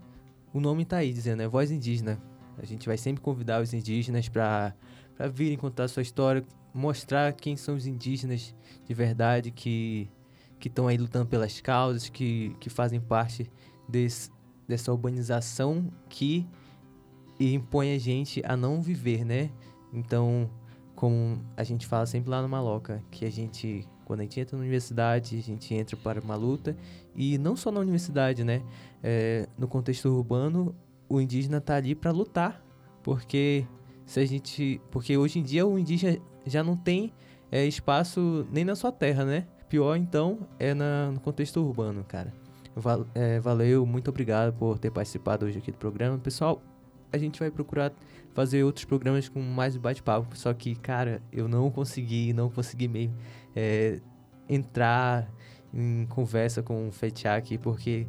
o 0.53 0.59
nome 0.59 0.85
tá 0.85 0.97
aí 0.97 1.13
dizendo, 1.13 1.41
é 1.41 1.47
Voz 1.47 1.69
Indígena. 1.69 2.19
A 2.57 2.65
gente 2.65 2.88
vai 2.88 2.97
sempre 2.97 3.21
convidar 3.21 3.61
os 3.61 3.73
indígenas 3.73 4.29
para 4.29 4.73
virem 5.33 5.57
contar 5.57 5.89
sua 5.89 6.01
história, 6.01 6.43
mostrar 6.75 7.31
quem 7.31 7.55
são 7.55 7.75
os 7.75 7.88
indígenas 7.88 8.53
de 8.85 8.93
verdade 8.93 9.49
que 9.49 10.09
que 10.59 10.67
estão 10.67 10.88
aí 10.88 10.97
lutando 10.97 11.27
pelas 11.27 11.59
causas, 11.59 12.09
que, 12.09 12.55
que 12.59 12.69
fazem 12.69 12.99
parte 12.99 13.51
desse, 13.88 14.31
dessa 14.67 14.91
urbanização 14.91 15.91
que 16.09 16.47
impõe 17.39 17.93
a 17.93 17.99
gente 17.99 18.41
a 18.45 18.55
não 18.55 18.81
viver, 18.81 19.25
né? 19.25 19.51
Então, 19.93 20.49
como 20.95 21.39
a 21.55 21.63
gente 21.63 21.85
fala 21.85 22.05
sempre 22.05 22.29
lá 22.29 22.41
no 22.41 22.49
Maloca, 22.49 23.03
que 23.11 23.25
a 23.25 23.29
gente, 23.29 23.88
quando 24.05 24.21
a 24.21 24.23
gente 24.23 24.39
entra 24.39 24.55
na 24.57 24.61
universidade, 24.61 25.38
a 25.38 25.41
gente 25.41 25.73
entra 25.73 25.95
para 25.97 26.21
uma 26.21 26.35
luta, 26.35 26.75
e 27.15 27.38
não 27.38 27.55
só 27.55 27.69
na 27.69 27.81
universidade, 27.81 28.43
né? 28.43 28.63
É, 29.03 29.47
no 29.57 29.67
contexto 29.67 30.07
urbano, 30.09 30.73
o 31.07 31.19
indígena 31.21 31.57
está 31.57 31.75
ali 31.75 31.93
para 31.93 32.11
lutar, 32.11 32.63
porque 33.03 33.67
se 34.05 34.19
a 34.19 34.25
gente, 34.25 34.81
porque 34.89 35.17
hoje 35.17 35.39
em 35.39 35.43
dia 35.43 35.67
o 35.67 35.77
indígena 35.77 36.17
já 36.45 36.63
não 36.63 36.75
tem 36.75 37.13
é, 37.51 37.65
espaço 37.65 38.45
nem 38.51 38.65
na 38.65 38.75
sua 38.75 38.91
terra, 38.91 39.25
né? 39.25 39.45
Pior 39.69 39.95
então 39.95 40.39
é 40.60 40.73
na, 40.73 41.12
no 41.12 41.19
contexto 41.19 41.62
urbano, 41.62 42.03
cara. 42.03 42.34
Val, 42.75 43.05
é, 43.15 43.39
valeu, 43.39 43.86
muito 43.86 44.10
obrigado 44.10 44.53
por 44.53 44.77
ter 44.77 44.91
participado 44.91 45.45
hoje 45.45 45.58
aqui 45.58 45.71
do 45.71 45.77
programa. 45.77 46.17
Pessoal, 46.17 46.62
a 47.12 47.17
gente 47.17 47.39
vai 47.39 47.49
procurar 47.49 47.93
fazer 48.34 48.63
outros 48.63 48.84
programas 48.86 49.29
com 49.29 49.39
mais 49.39 49.77
bate-papo. 49.77 50.38
Só 50.38 50.53
que, 50.53 50.75
cara, 50.75 51.21
eu 51.31 51.47
não 51.47 51.71
consegui, 51.71 52.34
não 52.34 52.49
consegui 52.49 52.88
mesmo 52.88 53.15
é, 53.55 53.99
entrar 54.49 55.27
em 55.73 56.05
conversa 56.08 56.62
com 56.62 56.88
o 56.88 56.91
Fetiá 56.91 57.36
aqui, 57.36 57.58
porque 57.58 58.05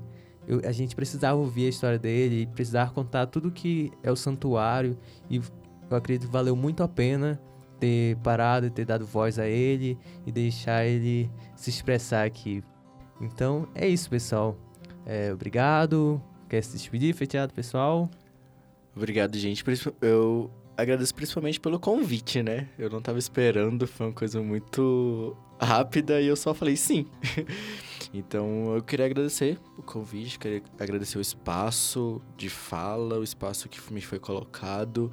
eu, 0.47 0.61
a 0.65 0.73
gente 0.73 0.95
precisava 0.95 1.39
ouvir 1.39 1.67
a 1.67 1.69
história 1.69 1.99
dele, 1.99 2.49
precisava 2.49 2.91
contar 2.91 3.27
tudo 3.27 3.51
que 3.51 3.93
é 4.03 4.11
o 4.11 4.17
santuário. 4.17 4.99
E 5.31 5.37
eu 5.37 5.97
acredito 5.97 6.27
que 6.27 6.33
valeu 6.33 6.57
muito 6.57 6.83
a 6.83 6.89
pena 6.89 7.41
ter 7.79 8.17
parado 8.19 8.67
e 8.67 8.71
ter 8.71 8.85
dado 8.85 9.07
voz 9.07 9.39
a 9.39 9.47
ele 9.47 9.99
e 10.27 10.33
deixar 10.33 10.85
ele 10.85 11.31
se 11.55 11.71
expressar 11.71 12.25
aqui. 12.25 12.63
Então 13.21 13.69
é 13.75 13.89
isso, 13.89 14.11
pessoal. 14.11 14.57
É, 15.05 15.33
obrigado. 15.33 16.21
Quer 16.49 16.63
se 16.63 16.73
despedir, 16.73 17.15
Fetiado, 17.15 17.53
pessoal? 17.53 18.11
Obrigado, 18.95 19.37
gente. 19.37 19.65
Eu 20.01 20.51
agradeço 20.77 21.15
principalmente 21.15 21.59
pelo 21.59 21.79
convite, 21.81 22.43
né? 22.43 22.69
Eu 22.79 22.91
não 22.91 23.01
tava 23.01 23.19
esperando, 23.19 23.87
foi 23.87 24.07
uma 24.07 24.13
coisa 24.13 24.43
muito 24.43 25.37
rápida 25.59 26.21
e 26.21 26.27
eu 26.27 26.37
só 26.37 26.53
falei 26.53 26.77
sim. 26.77 27.07
então 28.13 28.75
eu 28.75 28.83
queria 28.83 29.07
agradecer 29.07 29.59
o 29.79 29.83
convite, 29.83 30.39
queria 30.39 30.63
agradecer 30.79 31.19
o 31.19 31.21
espaço 31.21 32.21
de 32.37 32.49
fala, 32.49 33.19
o 33.19 33.25
espaço 33.25 33.69
que 33.69 33.81
me 33.93 34.01
foi 34.01 34.19
colocado. 34.19 35.11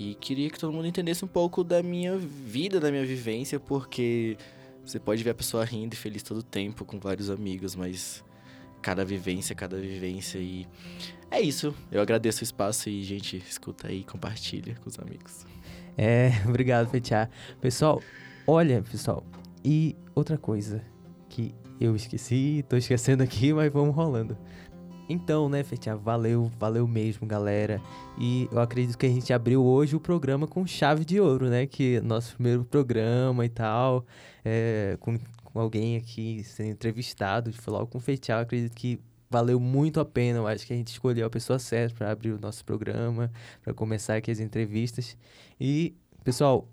E 0.00 0.14
queria 0.14 0.48
que 0.48 0.56
todo 0.56 0.72
mundo 0.72 0.86
entendesse 0.86 1.24
um 1.24 1.28
pouco 1.28 1.64
da 1.64 1.82
minha 1.82 2.16
vida, 2.16 2.78
da 2.78 2.88
minha 2.88 3.04
vivência, 3.04 3.58
porque 3.58 4.36
você 4.86 5.00
pode 5.00 5.24
ver 5.24 5.30
a 5.30 5.34
pessoa 5.34 5.64
rindo 5.64 5.94
e 5.94 5.96
feliz 5.96 6.22
todo 6.22 6.38
o 6.38 6.42
tempo 6.42 6.84
com 6.84 7.00
vários 7.00 7.28
amigos, 7.28 7.74
mas 7.74 8.24
cada 8.80 9.04
vivência, 9.04 9.56
cada 9.56 9.76
vivência 9.76 10.38
e 10.38 10.68
é 11.28 11.40
isso. 11.40 11.74
Eu 11.90 12.00
agradeço 12.00 12.42
o 12.42 12.44
espaço 12.44 12.88
e, 12.88 13.02
gente, 13.02 13.38
escuta 13.38 13.88
aí, 13.88 14.04
compartilha 14.04 14.76
com 14.76 14.88
os 14.88 15.00
amigos. 15.00 15.44
É, 15.96 16.30
obrigado, 16.46 16.88
Fetiá. 16.88 17.28
Pessoal, 17.60 18.00
olha, 18.46 18.84
pessoal, 18.88 19.26
e 19.64 19.96
outra 20.14 20.38
coisa 20.38 20.80
que 21.28 21.52
eu 21.80 21.96
esqueci, 21.96 22.64
tô 22.68 22.76
esquecendo 22.76 23.24
aqui, 23.24 23.52
mas 23.52 23.72
vamos 23.72 23.96
rolando. 23.96 24.38
Então, 25.08 25.48
né, 25.48 25.64
Fetiá, 25.64 25.94
valeu, 25.94 26.50
valeu 26.58 26.86
mesmo, 26.86 27.26
galera. 27.26 27.80
E 28.18 28.48
eu 28.52 28.60
acredito 28.60 28.98
que 28.98 29.06
a 29.06 29.08
gente 29.08 29.32
abriu 29.32 29.64
hoje 29.64 29.96
o 29.96 30.00
programa 30.00 30.46
com 30.46 30.66
chave 30.66 31.04
de 31.04 31.18
ouro, 31.18 31.48
né? 31.48 31.66
Que 31.66 31.96
é 31.96 32.00
nosso 32.00 32.34
primeiro 32.34 32.64
programa 32.64 33.44
e 33.44 33.48
tal, 33.48 34.04
é, 34.44 34.98
com, 35.00 35.18
com 35.44 35.58
alguém 35.58 35.96
aqui 35.96 36.44
sendo 36.44 36.70
entrevistado, 36.70 37.50
de 37.50 37.56
falar 37.56 37.86
com 37.86 37.98
Fetiá, 37.98 38.36
eu 38.36 38.42
acredito 38.42 38.74
que 38.74 39.00
valeu 39.30 39.58
muito 39.58 39.98
a 39.98 40.04
pena. 40.04 40.40
Eu 40.40 40.46
acho 40.46 40.66
que 40.66 40.72
a 40.74 40.76
gente 40.76 40.88
escolheu 40.88 41.26
a 41.26 41.30
pessoa 41.30 41.58
certa 41.58 41.96
para 41.96 42.10
abrir 42.10 42.32
o 42.32 42.38
nosso 42.38 42.64
programa, 42.64 43.30
para 43.62 43.72
começar 43.72 44.16
aqui 44.16 44.30
as 44.30 44.40
entrevistas. 44.40 45.16
E, 45.58 45.94
pessoal, 46.22 46.68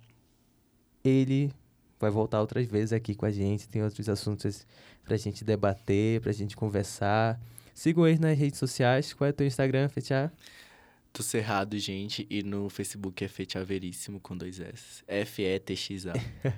ele 1.03 1.51
vai 1.99 2.11
voltar 2.11 2.41
outras 2.41 2.67
vezes 2.67 2.91
aqui 2.91 3.15
com 3.15 3.25
a 3.25 3.31
gente. 3.31 3.67
Tem 3.69 3.81
outros 3.81 4.09
assuntos 4.09 4.65
para 5.03 5.15
a 5.15 5.17
gente 5.17 5.43
debater, 5.43 6.19
para 6.21 6.31
a 6.31 6.33
gente 6.33 6.55
conversar. 6.55 7.39
Sigam 7.75 8.07
eles 8.07 8.21
nas 8.21 8.37
redes 8.37 8.57
sociais. 8.57 9.13
Qual 9.13 9.27
é 9.27 9.31
o 9.31 9.33
teu 9.33 9.45
Instagram, 9.45 9.89
Fechar? 9.89 10.31
Tô 11.11 11.21
Cerrado, 11.21 11.77
gente, 11.77 12.25
e 12.29 12.41
no 12.41 12.69
Facebook 12.69 13.23
é 13.23 13.27
Fetiaveríssimo 13.27 14.19
com 14.19 14.35
dois 14.35 14.61
S. 14.61 15.03
F-E-T-X-A. 15.05 16.13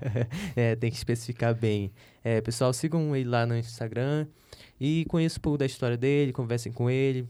é, 0.55 0.75
tem 0.75 0.91
que 0.91 0.97
especificar 0.97 1.55
bem. 1.55 1.91
É, 2.23 2.39
pessoal, 2.39 2.71
sigam 2.71 3.15
ele 3.15 3.27
lá 3.29 3.47
no 3.47 3.57
Instagram 3.57 4.27
e 4.79 5.05
conheçam 5.09 5.39
um 5.39 5.41
pouco 5.41 5.57
da 5.57 5.65
história 5.65 5.97
dele, 5.97 6.31
conversem 6.31 6.71
com 6.71 6.87
ele. 6.87 7.27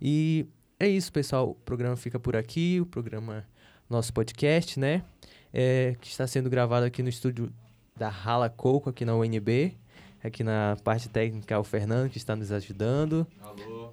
E 0.00 0.46
é 0.78 0.86
isso, 0.86 1.10
pessoal. 1.10 1.50
O 1.50 1.54
programa 1.54 1.96
fica 1.96 2.20
por 2.20 2.36
aqui, 2.36 2.78
o 2.78 2.86
programa, 2.86 3.46
nosso 3.88 4.12
podcast, 4.12 4.78
né? 4.78 5.02
É, 5.52 5.96
que 5.98 6.08
está 6.08 6.26
sendo 6.26 6.50
gravado 6.50 6.84
aqui 6.84 7.02
no 7.02 7.08
estúdio 7.08 7.50
da 7.96 8.10
Rala 8.10 8.50
Coco, 8.50 8.90
aqui 8.90 9.04
na 9.04 9.14
UNB. 9.14 9.79
Aqui 10.22 10.44
na 10.44 10.76
parte 10.84 11.08
técnica, 11.08 11.58
o 11.58 11.64
Fernando, 11.64 12.10
que 12.10 12.18
está 12.18 12.36
nos 12.36 12.52
ajudando. 12.52 13.26
Alô. 13.42 13.90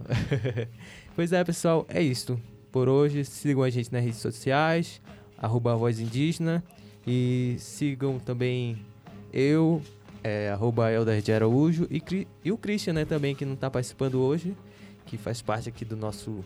pois 1.16 1.32
é, 1.32 1.44
pessoal, 1.44 1.86
é 1.88 2.02
isso 2.02 2.40
por 2.72 2.90
hoje. 2.90 3.24
Sigam 3.24 3.64
a 3.64 3.70
gente 3.70 3.92
nas 3.94 4.04
redes 4.04 4.20
sociais, 4.20 5.02
arroba 5.38 5.76
Voz 5.76 6.00
Indígena. 6.00 6.64
E 7.06 7.56
sigam 7.60 8.20
também 8.20 8.86
eu, 9.32 9.82
é, 10.22 10.50
arroba 10.50 10.92
Elder 10.92 11.22
de 11.22 11.32
Araújo, 11.32 11.88
e, 11.90 12.28
e 12.44 12.52
o 12.52 12.58
Christian, 12.58 12.94
né, 12.94 13.06
também, 13.06 13.34
que 13.34 13.46
não 13.46 13.54
está 13.54 13.70
participando 13.70 14.16
hoje, 14.16 14.56
que 15.06 15.18
faz 15.18 15.42
parte 15.42 15.70
aqui 15.70 15.86
do 15.86 15.96
nosso, 15.96 16.44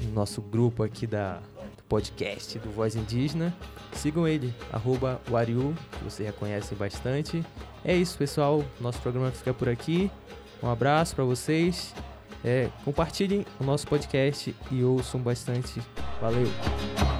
do 0.00 0.12
nosso 0.12 0.40
grupo 0.40 0.84
aqui 0.84 1.08
da, 1.08 1.42
podcast 1.90 2.58
do 2.60 2.70
Voz 2.70 2.96
Indígena. 2.96 3.54
Sigam 3.92 4.26
ele, 4.26 4.54
arroba 4.72 5.20
Wariu, 5.28 5.74
que 5.90 6.04
vocês 6.04 6.26
já 6.26 6.32
conhecem 6.32 6.78
bastante. 6.78 7.44
É 7.84 7.94
isso, 7.94 8.16
pessoal. 8.16 8.64
Nosso 8.80 8.98
programa 9.00 9.30
fica 9.30 9.52
por 9.52 9.68
aqui. 9.68 10.10
Um 10.62 10.70
abraço 10.70 11.14
para 11.14 11.24
vocês 11.24 11.92
é, 12.44 12.68
compartilhem 12.84 13.44
o 13.58 13.64
nosso 13.64 13.86
podcast 13.86 14.54
e 14.70 14.82
ouçam 14.82 15.20
bastante. 15.20 15.80
Valeu! 16.20 17.19